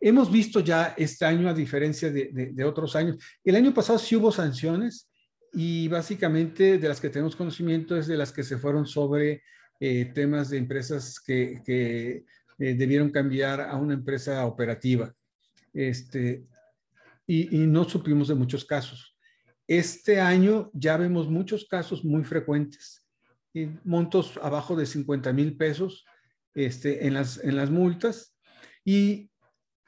Hemos 0.00 0.30
visto 0.30 0.60
ya 0.60 0.94
este 0.96 1.24
año, 1.24 1.48
a 1.48 1.54
diferencia 1.54 2.10
de, 2.10 2.64
otros 2.64 2.94
años, 2.96 3.16
el 3.42 3.56
año 3.56 3.72
pasado 3.74 3.98
sí 3.98 4.14
hubo 4.14 4.30
sanciones 4.30 5.08
y 5.52 5.88
básicamente 5.88 6.78
de 6.78 6.88
las 6.88 7.00
que 7.00 7.08
tenemos 7.08 7.34
conocimiento 7.34 7.96
es 7.96 8.06
de 8.06 8.16
las 8.16 8.30
que 8.30 8.42
se 8.42 8.58
fueron 8.58 8.86
sobre 8.86 9.42
eh, 9.80 10.12
temas 10.14 10.50
de 10.50 10.58
empresas 10.58 11.18
que, 11.18 11.62
eh, 11.66 12.24
debieron 12.58 13.10
cambiar 13.10 13.60
a 13.60 13.76
una 13.76 13.94
empresa 13.94 14.44
operativa. 14.46 15.14
Este, 15.74 16.46
y 17.26 17.58
no 17.66 17.84
supimos 17.84 18.28
de 18.28 18.34
muchos 18.34 18.64
casos. 18.64 19.16
Este 19.66 20.20
año 20.20 20.70
ya 20.72 20.96
vemos 20.96 21.28
muchos 21.28 21.66
casos 21.66 22.04
muy 22.04 22.22
frecuentes 22.22 23.05
montos 23.84 24.38
abajo 24.42 24.76
de 24.76 24.86
50 24.86 25.32
mil 25.32 25.56
pesos 25.56 26.04
este, 26.54 27.06
en, 27.06 27.14
las, 27.14 27.42
en 27.42 27.56
las 27.56 27.70
multas. 27.70 28.36
Y 28.84 29.30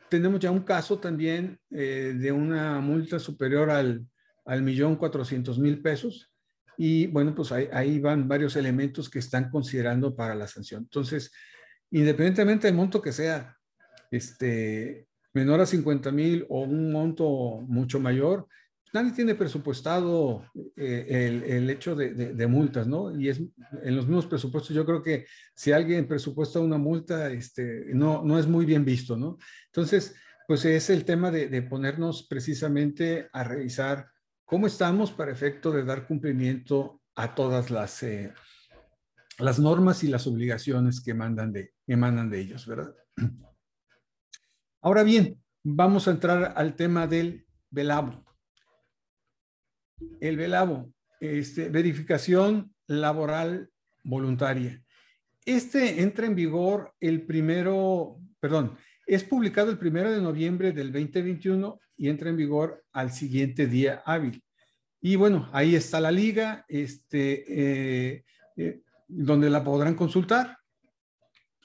tenemos 0.09 0.40
ya 0.40 0.50
un 0.50 0.62
caso 0.62 0.98
también 0.98 1.59
eh, 1.70 2.14
de 2.18 2.33
una 2.33 2.81
multa 2.81 3.18
superior 3.18 3.70
al, 3.70 4.07
al 4.44 4.62
millón 4.62 4.96
cuatrocientos 4.96 5.59
mil 5.59 5.83
pesos. 5.83 6.33
Y 6.76 7.07
bueno, 7.09 7.35
pues 7.35 7.52
ahí, 7.52 7.68
ahí, 7.72 7.98
van 7.98 8.28
varios 8.28 8.57
elementos 8.57 9.11
que 9.11 9.18
están 9.18 9.50
considerando 9.50 10.14
para 10.14 10.35
la 10.35 10.46
sanción. 10.46 10.83
Entonces, 10.83 11.33
independientemente 11.90 12.66
del 12.66 12.76
monto 12.76 13.02
que 13.02 13.12
sea, 13.12 13.57
este, 14.11 15.09
menor 15.35 15.61
a 15.61 15.66
50 15.66 16.11
mil 16.12 16.46
o 16.48 16.62
un 16.62 16.92
monto 16.92 17.61
mucho 17.66 18.00
mayor, 18.00 18.46
nadie 18.92 19.12
tiene 19.12 19.35
presupuestado 19.35 20.45
eh, 20.76 21.43
el, 21.47 21.70
hecho 21.70 21.95
de, 21.95 22.47
multas, 22.47 22.86
¿no? 22.86 23.18
Y 23.18 23.28
es 23.28 23.39
en 23.39 23.97
los 23.97 24.07
mismos 24.07 24.26
presupuestos, 24.26 24.74
yo 24.74 24.84
creo 24.84 25.03
que 25.03 25.26
si 25.55 25.72
alguien 25.72 26.09
presupuesta 26.09 26.61
una 26.61 26.78
multa, 26.78 27.30
este, 27.30 27.86
no, 27.95 28.22
no 28.22 28.39
es 28.39 28.47
muy 28.47 28.64
bien 28.64 28.84
visto, 28.84 29.16
¿no? 29.16 29.39
Entonces, 29.66 30.14
pues 30.47 30.64
es 30.64 30.89
el 30.91 31.05
tema 31.05 31.30
de, 31.30 31.62
ponernos 31.62 32.26
precisamente 32.26 33.28
a 33.32 33.45
revisar 33.45 34.09
cómo 34.45 34.66
estamos 34.66 35.12
para 35.12 35.32
efecto 35.32 35.70
de 35.70 35.84
dar 35.84 36.07
cumplimiento 36.07 37.03
a 37.16 37.34
todas 37.34 37.70
las, 37.70 38.03
eh, 38.03 38.32
las 39.39 39.59
normas 39.59 40.03
y 40.05 40.09
las 40.09 40.26
obligaciones 40.26 41.03
que 41.03 41.12
mandan 41.12 41.53
de, 41.53 41.74
emanan 41.86 42.30
de 42.30 42.41
ellos, 42.41 42.66
¿verdad? 42.66 42.95
Ahora 44.80 45.03
bien, 45.03 45.43
vamos 45.62 46.09
a 46.09 46.12
entrar 46.12 46.55
al 46.57 46.76
tema 46.76 47.07
del 47.07 47.47
velabo 47.70 48.28
el 50.20 50.36
velabo, 50.36 50.92
este, 51.20 51.68
verificación 51.68 52.74
laboral 52.86 53.70
voluntaria. 54.05 54.82
Este 55.44 56.03
entra 56.03 56.26
en 56.26 56.34
vigor 56.34 56.94
el 57.01 57.22
primero, 57.22 58.18
perdón, 58.40 58.76
es 59.07 59.24
publicado 59.24 59.70
el 59.70 59.78
primero 59.78 60.11
de 60.11 60.20
noviembre 60.20 60.72
del 60.72 60.92
2021 60.92 61.80
y 61.96 62.09
entra 62.09 62.28
en 62.28 62.36
vigor 62.36 62.84
al 62.92 63.11
siguiente 63.12 63.66
día 63.66 64.03
hábil. 64.05 64.42
Y 65.01 65.16
bueno, 65.16 65.49
ahí 65.53 65.74
está 65.74 66.01
la 66.01 66.11
liga, 66.11 66.64
este, 66.68 67.44
eh, 67.49 68.24
eh, 68.57 68.82
donde 69.07 69.49
la 69.49 69.64
podrán 69.64 69.94
consultar. 69.94 70.59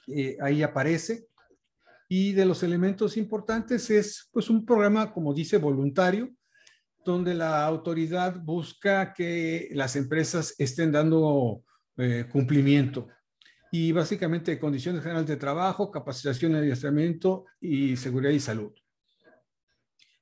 Eh, 0.06 0.36
ahí 0.40 0.62
aparece. 0.62 1.26
Y 2.08 2.32
de 2.32 2.46
los 2.46 2.62
elementos 2.62 3.16
importantes 3.16 3.90
es 3.90 4.28
pues 4.32 4.48
un 4.50 4.64
programa, 4.64 5.12
como 5.12 5.34
dice, 5.34 5.58
voluntario, 5.58 6.30
donde 7.04 7.34
la 7.34 7.64
autoridad 7.64 8.40
busca 8.40 9.12
que 9.12 9.68
las 9.72 9.96
empresas 9.96 10.54
estén 10.58 10.92
dando 10.92 11.62
cumplimiento 12.32 13.08
y 13.70 13.90
básicamente 13.92 14.58
condiciones 14.58 15.02
generales 15.02 15.28
de 15.28 15.36
trabajo, 15.36 15.90
capacitación 15.90 16.54
adiestramiento 16.54 17.46
y 17.60 17.96
seguridad 17.96 18.32
y 18.32 18.38
salud. 18.38 18.72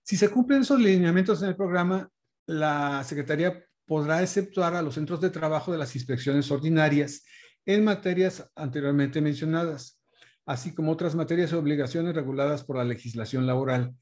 Si 0.02 0.16
se 0.16 0.30
cumplen 0.30 0.62
esos 0.62 0.80
lineamientos 0.80 1.42
en 1.42 1.50
el 1.50 1.56
programa, 1.56 2.10
la 2.46 3.04
Secretaría 3.04 3.62
podrá 3.86 4.22
exceptuar 4.22 4.74
a 4.74 4.82
los 4.82 4.94
centros 4.94 5.20
de 5.20 5.30
trabajo 5.30 5.70
de 5.70 5.76
las 5.76 5.94
inspecciones 5.94 6.50
ordinarias 6.50 7.24
en 7.66 7.84
materias 7.84 8.50
anteriormente 8.56 9.20
mencionadas, 9.20 10.00
así 10.46 10.74
como 10.74 10.92
otras 10.92 11.14
materias 11.14 11.52
y 11.52 11.56
obligaciones 11.56 12.14
reguladas 12.14 12.64
por 12.64 12.76
la 12.76 12.84
legislación 12.84 13.46
laboral. 13.46 13.94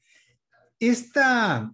Esta, 0.79 1.71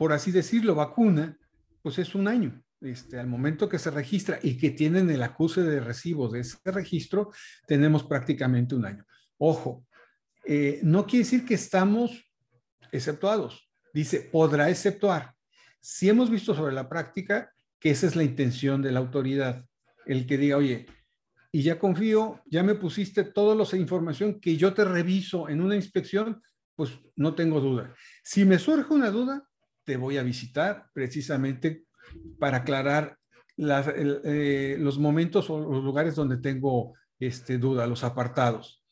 por 0.00 0.14
así 0.14 0.32
decirlo, 0.32 0.74
vacuna, 0.74 1.36
pues 1.82 1.98
es 1.98 2.14
un 2.14 2.26
año. 2.26 2.64
Este, 2.80 3.18
al 3.18 3.26
momento 3.26 3.68
que 3.68 3.78
se 3.78 3.90
registra 3.90 4.38
y 4.42 4.56
que 4.56 4.70
tienen 4.70 5.10
el 5.10 5.22
acuse 5.22 5.60
de 5.60 5.78
recibo 5.78 6.30
de 6.30 6.40
ese 6.40 6.56
registro, 6.64 7.30
tenemos 7.66 8.04
prácticamente 8.04 8.74
un 8.74 8.86
año. 8.86 9.04
Ojo, 9.36 9.84
eh, 10.46 10.80
no 10.82 11.04
quiere 11.04 11.26
decir 11.26 11.44
que 11.44 11.52
estamos 11.52 12.32
exceptuados. 12.90 13.70
Dice, 13.92 14.20
podrá 14.20 14.70
exceptuar. 14.70 15.34
Si 15.82 16.08
hemos 16.08 16.30
visto 16.30 16.54
sobre 16.54 16.72
la 16.72 16.88
práctica 16.88 17.52
que 17.78 17.90
esa 17.90 18.06
es 18.06 18.16
la 18.16 18.22
intención 18.22 18.80
de 18.80 18.92
la 18.92 19.00
autoridad, 19.00 19.66
el 20.06 20.26
que 20.26 20.38
diga, 20.38 20.56
oye, 20.56 20.86
y 21.52 21.60
ya 21.60 21.78
confío, 21.78 22.40
ya 22.46 22.62
me 22.62 22.74
pusiste 22.74 23.22
toda 23.24 23.54
la 23.54 23.76
información 23.76 24.40
que 24.40 24.56
yo 24.56 24.72
te 24.72 24.86
reviso 24.86 25.50
en 25.50 25.60
una 25.60 25.76
inspección, 25.76 26.40
pues 26.74 26.90
no 27.16 27.34
tengo 27.34 27.60
duda. 27.60 27.94
Si 28.24 28.46
me 28.46 28.58
surge 28.58 28.94
una 28.94 29.10
duda, 29.10 29.46
te 29.90 29.96
voy 29.96 30.18
a 30.18 30.22
visitar 30.22 30.86
precisamente 30.94 31.82
para 32.38 32.58
aclarar 32.58 33.18
eh, 33.58 34.76
los 34.78 35.00
momentos 35.00 35.50
o 35.50 35.58
los 35.58 35.82
lugares 35.82 36.14
donde 36.14 36.36
tengo 36.36 36.94
este, 37.18 37.58
duda, 37.58 37.88
los 37.88 38.04
apartados. 38.04 38.84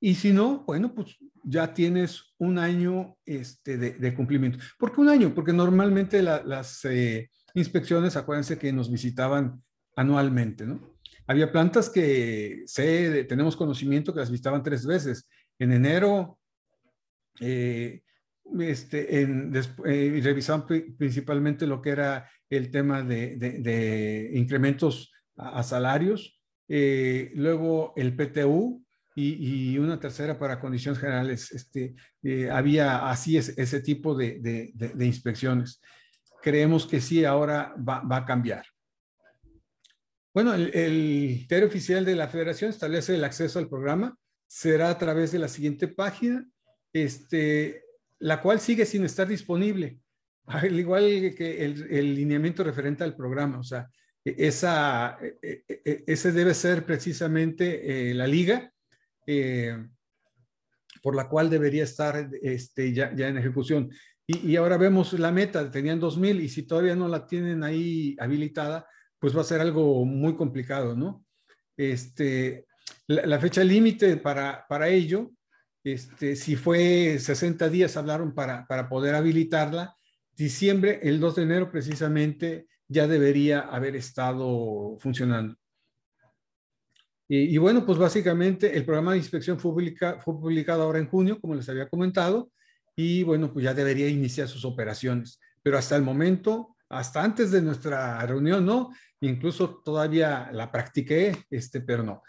Y 0.00 0.16
si 0.16 0.32
no, 0.32 0.64
bueno, 0.66 0.92
pues 0.92 1.18
ya 1.44 1.72
tienes 1.72 2.34
un 2.38 2.58
año 2.58 3.16
este, 3.24 3.76
de, 3.76 4.14
cumplimiento. 4.16 4.58
¿Por 4.76 4.92
qué 4.92 5.00
un 5.00 5.08
año? 5.08 5.32
Porque 5.32 5.52
normalmente 5.52 6.20
las 6.20 6.84
eh, 6.84 7.30
inspecciones, 7.54 8.16
acuérdense 8.16 8.58
que 8.58 8.72
nos 8.72 8.90
visitaban 8.90 9.62
anualmente, 9.94 10.66
¿no? 10.66 10.96
Había 11.28 11.52
plantas 11.52 11.88
que 11.88 12.64
sé, 12.66 13.22
tenemos 13.22 13.54
conocimiento 13.54 14.12
que 14.12 14.18
las 14.18 14.32
visitaban 14.32 14.64
tres 14.64 14.84
veces. 14.84 15.28
En 15.60 15.72
enero, 15.72 16.40
eh, 17.38 18.02
este, 18.58 19.20
en, 19.20 19.52
eh, 19.54 20.20
revisaban 20.22 20.66
principalmente 20.66 21.66
lo 21.66 21.80
que 21.80 21.90
era 21.90 22.30
el 22.48 22.70
tema 22.70 23.02
de, 23.02 24.30
incrementos 24.34 25.12
a, 25.36 25.62
salarios, 25.62 26.40
eh, 26.68 27.30
luego 27.34 27.92
el 27.96 28.14
PTU 28.16 28.84
y, 29.14 29.76
una 29.78 30.00
tercera 30.00 30.38
para 30.38 30.60
condiciones 30.60 31.00
generales. 31.00 31.52
Este, 31.52 31.94
eh, 32.22 32.50
había 32.50 33.10
así 33.10 33.36
ese 33.36 33.80
tipo 33.80 34.14
de, 34.14 34.72
inspecciones. 34.98 35.80
Creemos 36.42 36.86
que 36.86 37.00
sí, 37.00 37.24
ahora 37.24 37.74
va, 37.76 38.02
a 38.10 38.24
cambiar. 38.24 38.64
Bueno, 40.32 40.54
el, 40.54 40.70
el 40.72 41.64
oficial 41.64 42.04
de 42.04 42.16
la 42.16 42.28
federación 42.28 42.70
establece 42.70 43.14
el 43.14 43.24
acceso 43.24 43.58
al 43.58 43.68
programa. 43.68 44.16
Será 44.46 44.90
a 44.90 44.98
través 44.98 45.32
de 45.32 45.38
la 45.38 45.48
siguiente 45.48 45.86
página. 45.88 46.46
Este, 46.92 47.82
la 48.20 48.40
cual 48.40 48.60
sigue 48.60 48.86
sin 48.86 49.04
estar 49.04 49.26
disponible, 49.26 49.98
al 50.46 50.78
igual 50.78 51.34
que 51.36 51.64
el, 51.64 52.14
lineamiento 52.14 52.62
referente 52.62 53.04
al 53.04 53.16
programa. 53.16 53.58
O 53.58 53.64
sea, 53.64 53.90
e, 54.24 54.34
esa, 54.38 55.18
e, 55.20 55.64
e, 55.68 56.04
ese 56.06 56.32
debe 56.32 56.54
ser 56.54 56.84
precisamente 56.84 58.10
eh, 58.10 58.14
la 58.14 58.26
liga 58.26 58.72
eh, 59.26 59.76
por 61.02 61.14
la 61.14 61.28
cual 61.28 61.48
debería 61.48 61.84
estar 61.84 62.30
este, 62.42 62.92
ya, 62.92 63.10
en 63.10 63.38
ejecución. 63.38 63.90
Y, 64.26 64.54
ahora 64.54 64.76
vemos 64.76 65.12
la 65.14 65.32
meta, 65.32 65.68
tenían 65.70 66.00
2.000 66.00 66.40
y 66.42 66.48
si 66.48 66.62
todavía 66.62 66.94
no 66.94 67.08
la 67.08 67.26
tienen 67.26 67.64
ahí 67.64 68.14
habilitada, 68.20 68.86
pues 69.18 69.36
va 69.36 69.40
a 69.40 69.44
ser 69.44 69.60
algo 69.60 70.04
muy 70.04 70.36
complicado, 70.36 70.94
¿no? 70.94 71.24
Este, 71.76 72.66
la, 73.08 73.40
fecha 73.40 73.64
límite 73.64 74.18
para, 74.18 74.64
para 74.68 74.88
ello 74.88 75.32
este, 75.84 76.36
si 76.36 76.56
fue 76.56 77.18
60 77.18 77.68
días, 77.68 77.96
hablaron 77.96 78.34
para, 78.34 78.66
para 78.66 78.88
poder 78.88 79.14
habilitarla. 79.14 79.94
Diciembre, 80.36 81.00
el 81.02 81.20
2 81.20 81.36
de 81.36 81.42
enero 81.42 81.70
precisamente, 81.70 82.66
ya 82.88 83.06
debería 83.06 83.60
haber 83.60 83.96
estado 83.96 84.96
funcionando. 84.98 85.56
Y, 87.32 87.56
bueno, 87.58 87.86
pues 87.86 87.96
básicamente 87.96 88.76
el 88.76 88.84
programa 88.84 89.12
de 89.12 89.18
inspección 89.18 89.56
fue, 89.60 89.94
fue 90.24 90.40
publicado 90.40 90.82
ahora 90.82 90.98
en 90.98 91.08
junio, 91.08 91.40
como 91.40 91.54
les 91.54 91.68
había 91.68 91.88
comentado, 91.88 92.50
y 92.96 93.22
bueno, 93.22 93.52
pues 93.52 93.62
ya 93.64 93.72
debería 93.72 94.08
iniciar 94.08 94.48
sus 94.48 94.64
operaciones. 94.64 95.38
Pero 95.62 95.78
hasta 95.78 95.94
el 95.94 96.02
momento, 96.02 96.74
hasta 96.88 97.22
antes 97.22 97.52
de 97.52 97.62
nuestra 97.62 98.26
reunión, 98.26 98.66
no, 98.66 98.90
incluso 99.20 99.80
todavía 99.84 100.50
la 100.52 100.72
practiqué, 100.72 101.36
este, 101.50 101.80
pero 101.80 102.02
no. 102.02 102.24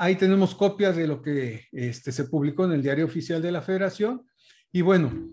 Ahí 0.00 0.14
tenemos 0.14 0.54
copias 0.54 0.94
de 0.94 1.08
lo 1.08 1.20
que 1.20 1.66
este, 1.72 2.12
se 2.12 2.24
publicó 2.24 2.64
en 2.64 2.72
el 2.72 2.82
diario 2.82 3.04
oficial 3.04 3.42
de 3.42 3.50
la 3.50 3.62
federación. 3.62 4.24
Y 4.70 4.80
bueno, 4.80 5.28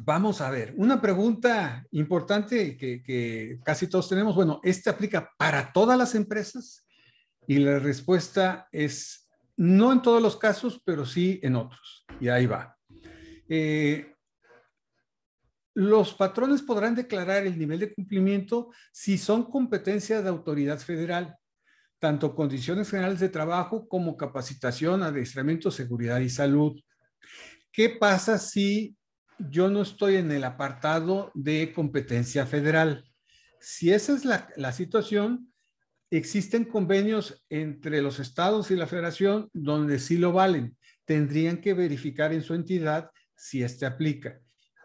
vamos 0.00 0.40
a 0.40 0.50
ver, 0.50 0.74
una 0.76 1.00
pregunta 1.00 1.86
importante 1.92 2.76
que, 2.76 3.60
casi 3.62 3.86
todos 3.86 4.08
tenemos, 4.08 4.34
bueno, 4.34 4.60
¿este 4.64 4.90
aplica 4.90 5.30
para 5.38 5.72
todas 5.72 5.96
las 5.96 6.16
empresas? 6.16 6.84
Y 7.46 7.58
la 7.58 7.78
respuesta 7.78 8.68
es 8.72 9.30
no 9.56 9.92
en 9.92 10.02
todos 10.02 10.20
los 10.20 10.36
casos, 10.36 10.82
pero 10.84 11.06
sí 11.06 11.38
en 11.44 11.54
otros. 11.54 12.04
Y 12.20 12.26
ahí 12.26 12.46
va. 12.46 12.76
Eh, 13.48 14.14
los 15.74 16.12
patrones 16.14 16.60
podrán 16.62 16.96
declarar 16.96 17.46
el 17.46 17.56
nivel 17.56 17.78
de 17.78 17.94
cumplimiento 17.94 18.72
si 18.90 19.16
son 19.16 19.48
competencia 19.48 20.22
de 20.22 20.28
autoridad 20.28 20.78
federal 20.80 21.36
tanto 22.00 22.34
condiciones 22.34 22.90
generales 22.90 23.20
de 23.20 23.28
trabajo 23.28 23.86
como 23.86 24.16
capacitación, 24.16 25.02
adiestramiento, 25.02 25.70
seguridad 25.70 26.18
y 26.20 26.30
salud. 26.30 26.80
¿Qué 27.70 27.90
pasa 27.90 28.38
si 28.38 28.96
yo 29.38 29.68
no 29.68 29.82
estoy 29.82 30.16
en 30.16 30.32
el 30.32 30.44
apartado 30.44 31.30
de 31.34 31.72
competencia 31.72 32.46
federal? 32.46 33.04
Si 33.60 33.92
esa 33.92 34.14
es 34.14 34.24
la, 34.24 34.72
situación, 34.72 35.52
existen 36.10 36.64
convenios 36.64 37.44
entre 37.50 38.00
los 38.00 38.18
estados 38.18 38.70
y 38.70 38.76
la 38.76 38.86
federación 38.86 39.50
donde 39.52 39.98
sí 39.98 40.16
lo 40.16 40.32
valen. 40.32 40.76
Tendrían 41.04 41.60
que 41.60 41.74
verificar 41.74 42.32
en 42.32 42.42
su 42.42 42.54
entidad 42.54 43.10
si 43.36 43.62
este 43.62 43.84
aplica. 43.84 44.40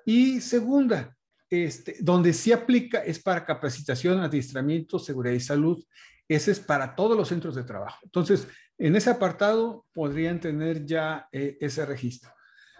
Y 0.06 0.42
segunda, 0.42 1.16
este, 1.50 1.96
donde 2.02 2.34
sí 2.34 2.52
aplica 2.52 3.00
es 3.00 3.22
para 3.22 3.46
capacitación, 3.46 4.20
adiestramiento, 4.20 5.00
seguridad 5.00 5.36
y 5.36 5.40
salud. 5.40 5.82
Ese 6.28 6.52
es 6.52 6.60
para 6.60 6.96
todos 6.96 7.16
los 7.16 7.28
centros 7.28 7.56
de 7.56 7.64
trabajo. 7.64 8.00
Entonces, 8.04 8.48
en 8.78 8.96
ese 8.96 9.10
apartado 9.10 9.86
podrían 9.94 10.40
tener 10.40 10.86
ya 10.86 11.28
eh, 11.32 11.58
ese 11.62 11.86
registro. 11.86 12.32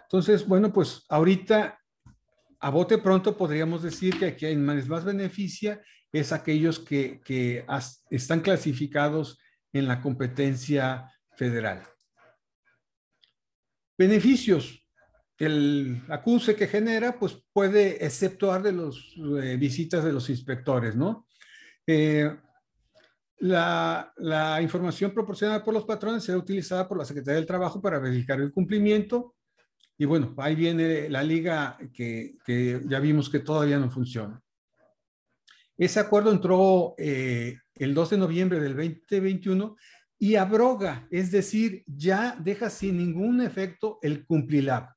Entonces, 0.02 0.46
bueno, 0.46 0.72
pues 0.72 1.04
ahorita 1.08 1.78
a 2.60 2.70
bote 2.70 2.98
pronto 2.98 3.36
podríamos 3.36 3.82
decir 3.82 4.18
que 4.18 4.26
aquí 4.26 4.46
hay 4.46 4.56
más, 4.56 4.86
más 4.88 5.04
beneficia 5.04 5.80
es 6.12 6.32
aquellos 6.32 6.78
que, 6.78 7.64
están 8.10 8.40
clasificados 8.40 9.38
en 9.72 9.86
la 9.86 10.00
competencia 10.00 11.10
federal. 11.36 11.82
Beneficios. 13.98 14.82
El 15.38 16.02
acuse 16.08 16.56
que 16.56 16.66
genera, 16.66 17.18
pues 17.18 17.36
puede 17.52 18.02
exceptuar 18.04 18.62
de 18.62 18.72
las 18.72 18.96
eh, 19.42 19.56
visitas 19.58 20.02
de 20.02 20.12
los 20.12 20.30
inspectores, 20.30 20.96
¿no? 20.96 21.26
Eh, 21.86 22.34
la, 23.38 24.58
información 24.62 25.12
proporcionada 25.12 25.62
por 25.62 25.74
los 25.74 25.84
patrones 25.84 26.24
será 26.24 26.38
utilizada 26.38 26.88
por 26.88 26.98
la 26.98 27.04
Secretaría 27.04 27.36
del 27.36 27.46
Trabajo 27.46 27.80
para 27.80 27.98
verificar 27.98 28.40
el 28.40 28.52
cumplimiento. 28.52 29.34
Y 29.98 30.04
bueno, 30.04 30.34
ahí 30.38 30.54
viene 30.54 31.08
la 31.08 31.22
liga 31.22 31.78
que, 31.92 32.34
ya 32.86 33.00
vimos 33.00 33.30
que 33.30 33.40
todavía 33.40 33.78
no 33.78 33.90
funciona. 33.90 34.40
Ese 35.78 36.00
acuerdo 36.00 36.32
entró 36.32 36.94
eh, 36.96 37.58
el 37.74 37.94
2 37.94 38.10
de 38.10 38.18
noviembre 38.18 38.60
del 38.60 38.74
2021 38.74 39.76
y 40.18 40.36
abroga, 40.36 41.06
es 41.10 41.30
decir, 41.30 41.84
ya 41.86 42.36
deja 42.40 42.70
sin 42.70 42.96
ningún 42.96 43.42
efecto 43.42 43.98
el 44.00 44.24
Cumplilab. 44.24 44.88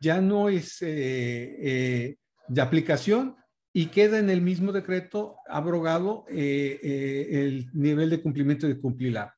Ya 0.00 0.20
no 0.20 0.48
es 0.48 0.80
eh, 0.82 1.56
eh, 1.60 2.16
de 2.46 2.60
aplicación 2.60 3.36
y 3.76 3.86
queda 3.86 4.20
en 4.20 4.30
el 4.30 4.40
mismo 4.40 4.70
decreto 4.70 5.36
abrogado 5.48 6.24
eh, 6.28 7.28
el 7.32 7.68
nivel 7.72 8.08
de 8.08 8.22
cumplimiento 8.22 8.68
de 8.68 8.78
Cumplilab. 8.78 9.32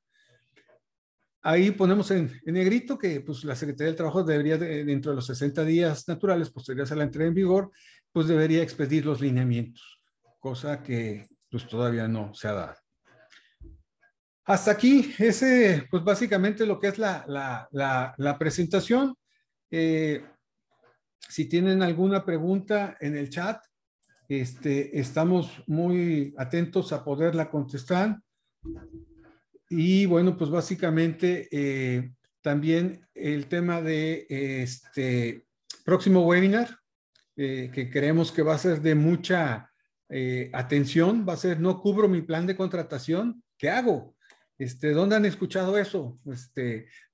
Ahí 1.41 1.71
ponemos 1.71 2.11
en, 2.11 2.39
negrito 2.45 2.99
que 2.99 3.23
pues, 3.23 3.45
la 3.45 3.57
Secretaría 3.57 3.87
del 3.87 3.97
Trabajo 3.97 4.23
debería, 4.23 4.59
dentro 4.59 5.13
de 5.13 5.17
los 5.17 5.27
60 5.27 5.65
días 5.65 6.07
naturales 6.07 6.51
posteriores 6.51 6.93
a 6.93 6.97
la 6.97 7.05
entrega 7.05 7.29
en 7.29 7.35
vigor, 7.35 7.71
pues 8.13 8.27
debería 8.29 8.63
expedir 8.63 9.07
los 9.07 9.23
lineamientos, 9.23 10.03
cosa 10.39 10.83
que 10.83 11.27
pues 11.51 11.67
todavía 11.67 12.07
no 12.07 12.35
se 12.35 12.49
ha 12.49 12.53
dado. 12.53 12.77
Hasta 14.45 14.71
aquí, 14.71 15.15
ese, 15.19 15.89
pues 15.91 16.05
básicamente 16.05 16.67
lo 16.67 16.79
que 16.79 16.89
es 16.89 16.99
la, 16.99 17.25
la, 17.73 18.39
presentación. 18.39 19.17
Eh, 19.71 20.23
si 21.21 21.49
tienen 21.49 21.83
alguna 21.83 22.23
pregunta 22.25 22.99
en 23.01 23.17
el 23.17 23.31
chat, 23.31 23.65
este, 24.29 24.99
estamos 24.99 25.63
muy 25.67 26.35
atentos 26.37 26.93
a 26.93 27.05
poderla 27.05 27.51
contestar. 27.51 28.21
Y 29.69 30.07
bueno, 30.07 30.37
pues 30.37 30.51
básicamente 30.51 31.49
eh, 31.51 32.13
también 32.41 33.07
el 33.15 33.47
tema 33.47 33.83
de 33.83 34.27
este 34.29 35.47
próximo 35.85 36.27
webinar, 36.27 36.79
eh, 37.37 37.71
que 37.73 37.91
creemos 37.91 38.33
que 38.33 38.43
va 38.43 38.55
a 38.55 38.59
ser 38.59 38.81
de 38.81 38.95
mucha 38.95 39.71
eh, 40.09 40.51
atención, 40.53 41.27
va 41.29 41.35
a 41.35 41.39
ser 41.39 41.61
no 41.61 41.81
cubro 41.81 42.09
mi 42.09 42.23
plan 42.23 42.47
de 42.47 42.57
contratación, 42.57 43.43
¿qué 43.59 43.71
hago? 43.71 44.17
Este, 44.59 44.93
¿Dónde 44.93 45.17
han 45.17 45.27
escuchado 45.27 45.77
eso? 45.77 46.19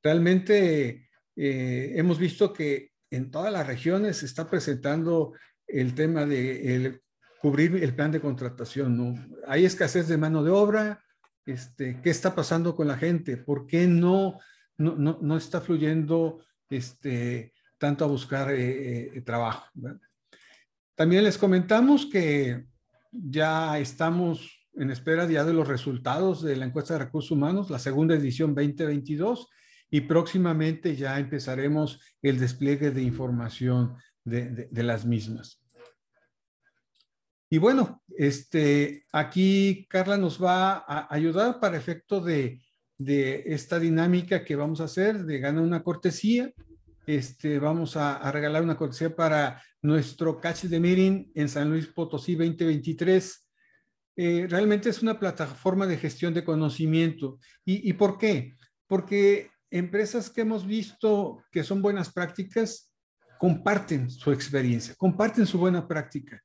Realmente 0.03 1.09
hemos 1.35 2.19
visto 2.19 2.53
que 2.53 2.93
en 3.11 3.31
todas 3.31 3.53
las 3.53 3.67
regiones 3.67 4.19
se 4.19 4.27
está 4.27 4.49
presentando 4.49 5.33
el 5.73 5.95
tema 5.95 6.27
de 6.27 7.03
cubrir 7.43 7.75
el 7.83 7.95
plan 7.95 8.13
de 8.13 8.21
contratación. 8.21 8.97
¿no? 8.97 9.15
Hay 9.49 9.65
escasez 9.65 10.07
de 10.07 10.17
mano 10.17 10.45
de 10.45 10.53
obra, 10.53 11.05
este, 11.45 12.01
qué 12.01 12.11
está 12.11 12.37
pasando 12.37 12.77
con 12.77 12.87
la 12.87 12.97
gente, 12.97 13.37
por 13.37 13.67
qué 13.67 13.89
no, 13.89 14.39
no, 14.79 15.37
está 15.37 15.61
fluyendo 15.61 16.45
este, 16.71 17.53
tanto 17.79 18.05
a 18.05 18.09
buscar 18.09 18.53
eh, 18.53 19.17
eh, 19.17 19.21
trabajo. 19.23 19.67
También 20.95 21.25
les 21.25 21.37
comentamos 21.37 22.07
que 22.07 22.65
ya 23.11 23.77
estamos 23.81 24.69
en 24.75 24.93
espera 24.93 25.29
ya 25.29 25.45
de 25.45 25.53
los 25.53 25.67
resultados 25.67 26.43
de 26.43 26.55
la 26.55 26.67
encuesta 26.67 26.95
de 26.95 27.05
recursos 27.07 27.33
humanos, 27.33 27.71
la 27.71 27.81
segunda 27.81 28.15
edición 28.15 28.55
2022, 28.55 29.49
y 29.91 30.03
próximamente 30.03 30.95
ya 30.95 31.19
empezaremos 31.19 32.01
el 32.23 32.39
despliegue 32.39 32.93
de 32.93 33.03
información 33.03 33.97
de 34.25 34.69
las 34.73 35.05
mismas. 35.05 35.62
Y 37.53 37.59
bueno, 37.59 38.03
este, 38.17 39.05
aquí 39.13 39.87
Carla 39.91 40.17
nos 40.17 40.43
va 40.43 40.87
a 40.89 41.15
ayudar 41.15 41.61
para 41.61 41.77
efecto 41.77 42.19
de, 42.19 42.63
esta 42.99 43.79
dinámica 43.79 44.43
que 44.43 44.57
vamos 44.57 44.81
a 44.81 44.85
hacer 44.85 45.27
de 45.27 45.39
ganar 45.39 45.63
una 45.63 45.83
cortesía. 45.83 46.51
Este, 47.07 47.59
vamos 47.59 47.95
a, 47.99 48.33
regalar 48.33 48.63
una 48.63 48.79
cortesía 48.79 49.15
para 49.15 49.63
nuestro 49.83 50.41
Catch 50.41 50.63
de 50.63 50.81
Meeting 50.81 51.31
en 51.35 51.47
San 51.51 51.69
Luis 51.69 51.89
Potosí 51.89 52.37
2023. 52.37 53.51
Eh, 54.17 54.47
realmente 54.49 54.89
es 54.89 55.03
una 55.03 55.21
plataforma 55.21 55.87
de 55.87 55.99
gestión 55.99 56.33
de 56.33 56.45
conocimiento. 56.45 57.39
¿Y, 57.67 57.87
¿Y 57.87 57.93
por 57.93 58.17
qué? 58.17 58.55
Porque 58.87 59.51
empresas 59.71 60.31
que 60.31 60.41
hemos 60.41 60.67
visto 60.67 61.45
que 61.53 61.65
son 61.65 61.83
buenas 61.83 62.11
prácticas 62.11 62.91
comparten 63.39 64.09
su 64.09 64.33
experiencia, 64.33 64.95
comparten 64.97 65.45
su 65.45 65.59
buena 65.59 65.87
práctica. 65.87 66.43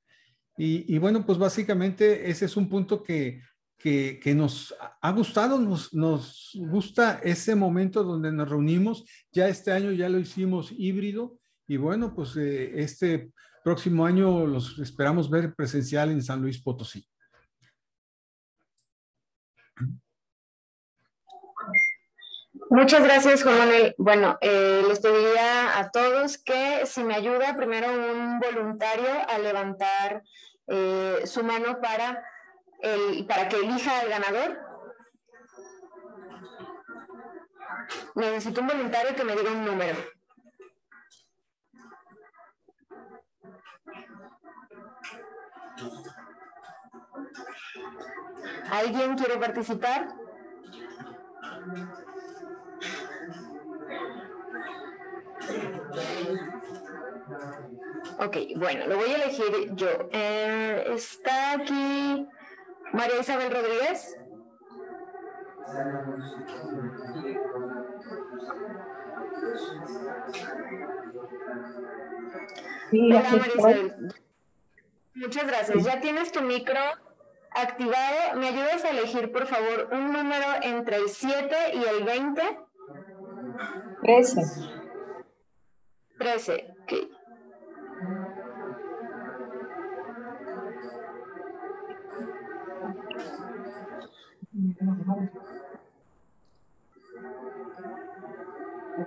Y, 0.59 0.97
bueno, 0.97 1.23
pues 1.23 1.37
básicamente 1.37 2.31
ese 2.31 2.45
es 2.45 2.57
un 2.57 2.67
punto 2.67 3.03
que, 3.03 3.41
que, 3.77 4.33
nos 4.35 4.73
ha 5.01 5.11
gustado, 5.11 5.59
nos, 5.59 5.93
nos, 5.93 6.51
gusta 6.55 7.19
ese 7.23 7.55
momento 7.55 8.03
donde 8.03 8.31
nos 8.31 8.49
reunimos. 8.49 9.05
Ya 9.31 9.47
este 9.47 9.71
año 9.71 9.91
ya 9.91 10.09
lo 10.09 10.17
hicimos 10.17 10.71
híbrido 10.71 11.37
y 11.67 11.77
bueno, 11.77 12.15
pues 12.15 12.35
eh, 12.37 12.81
este 12.81 13.31
próximo 13.63 14.05
año 14.05 14.47
los 14.47 14.79
esperamos 14.79 15.29
ver 15.29 15.53
presencial 15.53 16.09
en 16.09 16.23
San 16.23 16.41
Luis 16.41 16.59
Potosí. 16.61 17.07
Muchas 22.69 23.03
gracias, 23.03 23.43
Juan. 23.43 23.69
Bueno, 23.97 24.37
eh, 24.41 24.83
les 24.87 24.99
pediría 24.99 25.79
a 25.79 25.89
todos 25.89 26.37
que 26.37 26.85
si 26.85 27.03
me 27.03 27.15
ayuda 27.15 27.55
primero 27.55 27.87
un 27.89 28.39
voluntario 28.39 29.07
a 29.29 29.37
levantar 29.37 30.23
eh, 30.67 31.23
su 31.25 31.43
mano 31.43 31.79
para, 31.81 32.23
el, 32.81 33.25
para 33.25 33.47
que 33.47 33.57
elija 33.57 33.99
al 33.99 34.09
ganador. 34.09 34.59
Necesito 38.15 38.61
un 38.61 38.67
voluntario 38.67 39.15
que 39.15 39.23
me 39.23 39.35
diga 39.35 39.51
un 39.51 39.65
número. 39.65 39.97
¿Alguien 48.71 49.15
quiere 49.15 49.37
participar? 49.37 50.07
Ok, 58.19 58.37
bueno, 58.55 58.87
lo 58.87 58.97
voy 58.97 59.09
a 59.11 59.15
elegir 59.15 59.75
yo. 59.75 59.87
Eh, 60.11 60.85
está 60.93 61.53
aquí 61.53 62.27
María 62.93 63.19
Isabel 63.19 63.51
Rodríguez. 63.51 64.17
Hola, 72.91 73.23
María 73.23 73.55
Isabel. 73.57 74.13
Muchas 75.15 75.47
gracias. 75.47 75.83
Ya 75.83 75.99
tienes 75.99 76.31
tu 76.31 76.41
micro 76.41 76.79
activado. 77.51 78.35
¿Me 78.35 78.47
ayudas 78.49 78.85
a 78.85 78.91
elegir, 78.91 79.31
por 79.31 79.47
favor, 79.47 79.89
un 79.91 80.13
número 80.13 80.45
entre 80.61 80.97
el 80.97 81.09
7 81.09 81.55
y 81.73 81.83
el 81.83 82.03
20? 82.03 82.41
13. 84.03 84.41
13, 86.17 86.75
ok. 86.83 87.16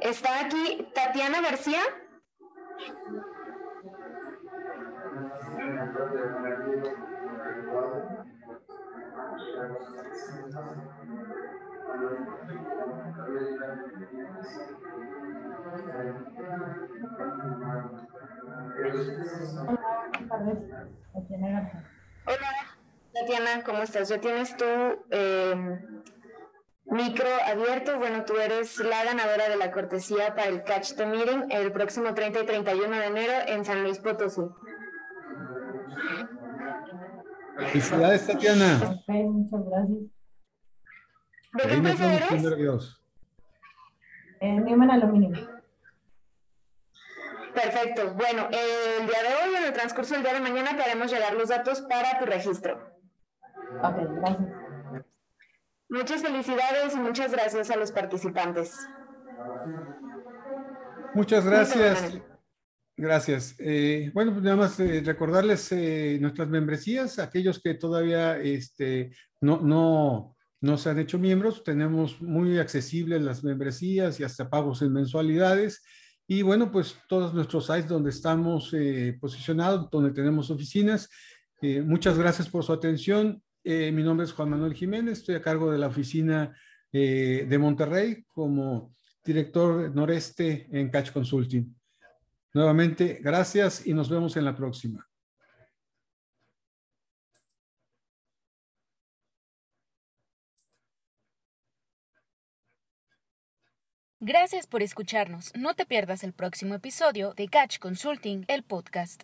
Está 0.00 0.40
aquí 0.46 0.88
Tatiana 0.94 1.40
García. 1.40 1.80
Hola, 22.26 22.59
Tatiana, 23.20 23.62
¿cómo 23.64 23.82
estás? 23.82 24.08
¿Ya 24.08 24.18
tienes 24.18 24.56
tu 24.56 24.64
eh, 25.10 25.54
micro 26.86 27.28
abierto? 27.46 27.98
Bueno, 27.98 28.24
tú 28.24 28.34
eres 28.38 28.78
la 28.78 29.04
ganadora 29.04 29.50
de 29.50 29.56
la 29.56 29.70
cortesía 29.70 30.34
para 30.34 30.48
el 30.48 30.64
Catch 30.64 30.94
the 30.94 31.04
Meeting 31.04 31.50
el 31.50 31.70
próximo 31.70 32.14
30 32.14 32.40
y 32.40 32.46
31 32.46 32.96
de 32.96 33.04
enero 33.04 33.32
en 33.46 33.64
San 33.66 33.82
Luis 33.82 33.98
Potosí. 33.98 34.40
Felicidades, 37.58 38.26
Tatiana. 38.26 38.96
muchas 39.06 39.60
gracias. 39.66 39.98
¿De 41.52 41.62
qué 41.62 41.74
empresa 41.74 42.14
eres? 42.14 42.96
Eh, 44.40 44.64
Aluminio. 44.90 45.60
Perfecto. 47.52 48.14
Bueno, 48.14 48.48
el 48.50 49.06
día 49.06 49.22
de 49.22 49.34
hoy, 49.44 49.56
en 49.56 49.64
el 49.64 49.72
transcurso 49.74 50.14
del 50.14 50.22
día 50.22 50.32
de 50.32 50.40
mañana, 50.40 50.74
te 50.74 50.82
haremos 50.84 51.12
llegar 51.12 51.34
los 51.34 51.50
datos 51.50 51.82
para 51.82 52.18
tu 52.18 52.24
registro. 52.24 52.99
Ok, 53.78 53.96
gracias. 54.20 54.48
Muchas 55.88 56.22
felicidades 56.22 56.94
y 56.94 56.98
muchas 56.98 57.32
gracias 57.32 57.70
a 57.70 57.76
los 57.76 57.90
participantes. 57.90 58.76
Muchas 61.14 61.44
gracias. 61.44 62.22
Gracias. 62.96 63.54
Eh, 63.58 64.10
bueno, 64.12 64.32
pues 64.32 64.44
nada 64.44 64.56
más 64.56 64.78
eh, 64.78 65.02
recordarles 65.02 65.72
eh, 65.72 66.18
nuestras 66.20 66.48
membresías, 66.48 67.18
aquellos 67.18 67.58
que 67.58 67.74
todavía 67.74 68.38
este, 68.38 69.10
no, 69.40 69.60
no, 69.62 70.36
no 70.60 70.76
se 70.76 70.90
han 70.90 70.98
hecho 70.98 71.18
miembros, 71.18 71.64
tenemos 71.64 72.20
muy 72.20 72.58
accesibles 72.58 73.22
las 73.22 73.42
membresías 73.42 74.20
y 74.20 74.24
hasta 74.24 74.50
pagos 74.50 74.82
en 74.82 74.92
mensualidades. 74.92 75.82
Y 76.26 76.42
bueno, 76.42 76.70
pues 76.70 76.94
todos 77.08 77.32
nuestros 77.32 77.66
sites 77.66 77.88
donde 77.88 78.10
estamos 78.10 78.72
posicionados, 79.18 79.90
donde 79.90 80.12
tenemos 80.12 80.50
oficinas. 80.50 81.08
muchas 81.84 82.16
gracias 82.16 82.48
por 82.48 82.62
su 82.62 82.72
atención. 82.72 83.42
Mi 83.64 84.02
nombre 84.02 84.24
es 84.24 84.32
Juan 84.32 84.50
Manuel 84.50 84.74
Jiménez, 84.74 85.18
estoy 85.18 85.34
a 85.34 85.42
cargo 85.42 85.70
de 85.70 85.78
la 85.78 85.88
oficina 85.88 86.56
de 86.92 87.58
Monterrey 87.58 88.24
como 88.26 88.94
director 89.24 89.94
noreste 89.94 90.68
en 90.72 90.90
Catch 90.90 91.12
Consulting. 91.12 91.74
Nuevamente, 92.52 93.20
gracias 93.22 93.86
y 93.86 93.94
nos 93.94 94.08
vemos 94.08 94.36
en 94.36 94.44
la 94.44 94.56
próxima. 94.56 95.06
Gracias 104.22 104.66
por 104.66 104.82
escucharnos. 104.82 105.50
No 105.56 105.72
te 105.72 105.86
pierdas 105.86 106.24
el 106.24 106.34
próximo 106.34 106.74
episodio 106.74 107.32
de 107.32 107.48
Catch 107.48 107.78
Consulting, 107.78 108.44
el 108.48 108.62
podcast. 108.62 109.18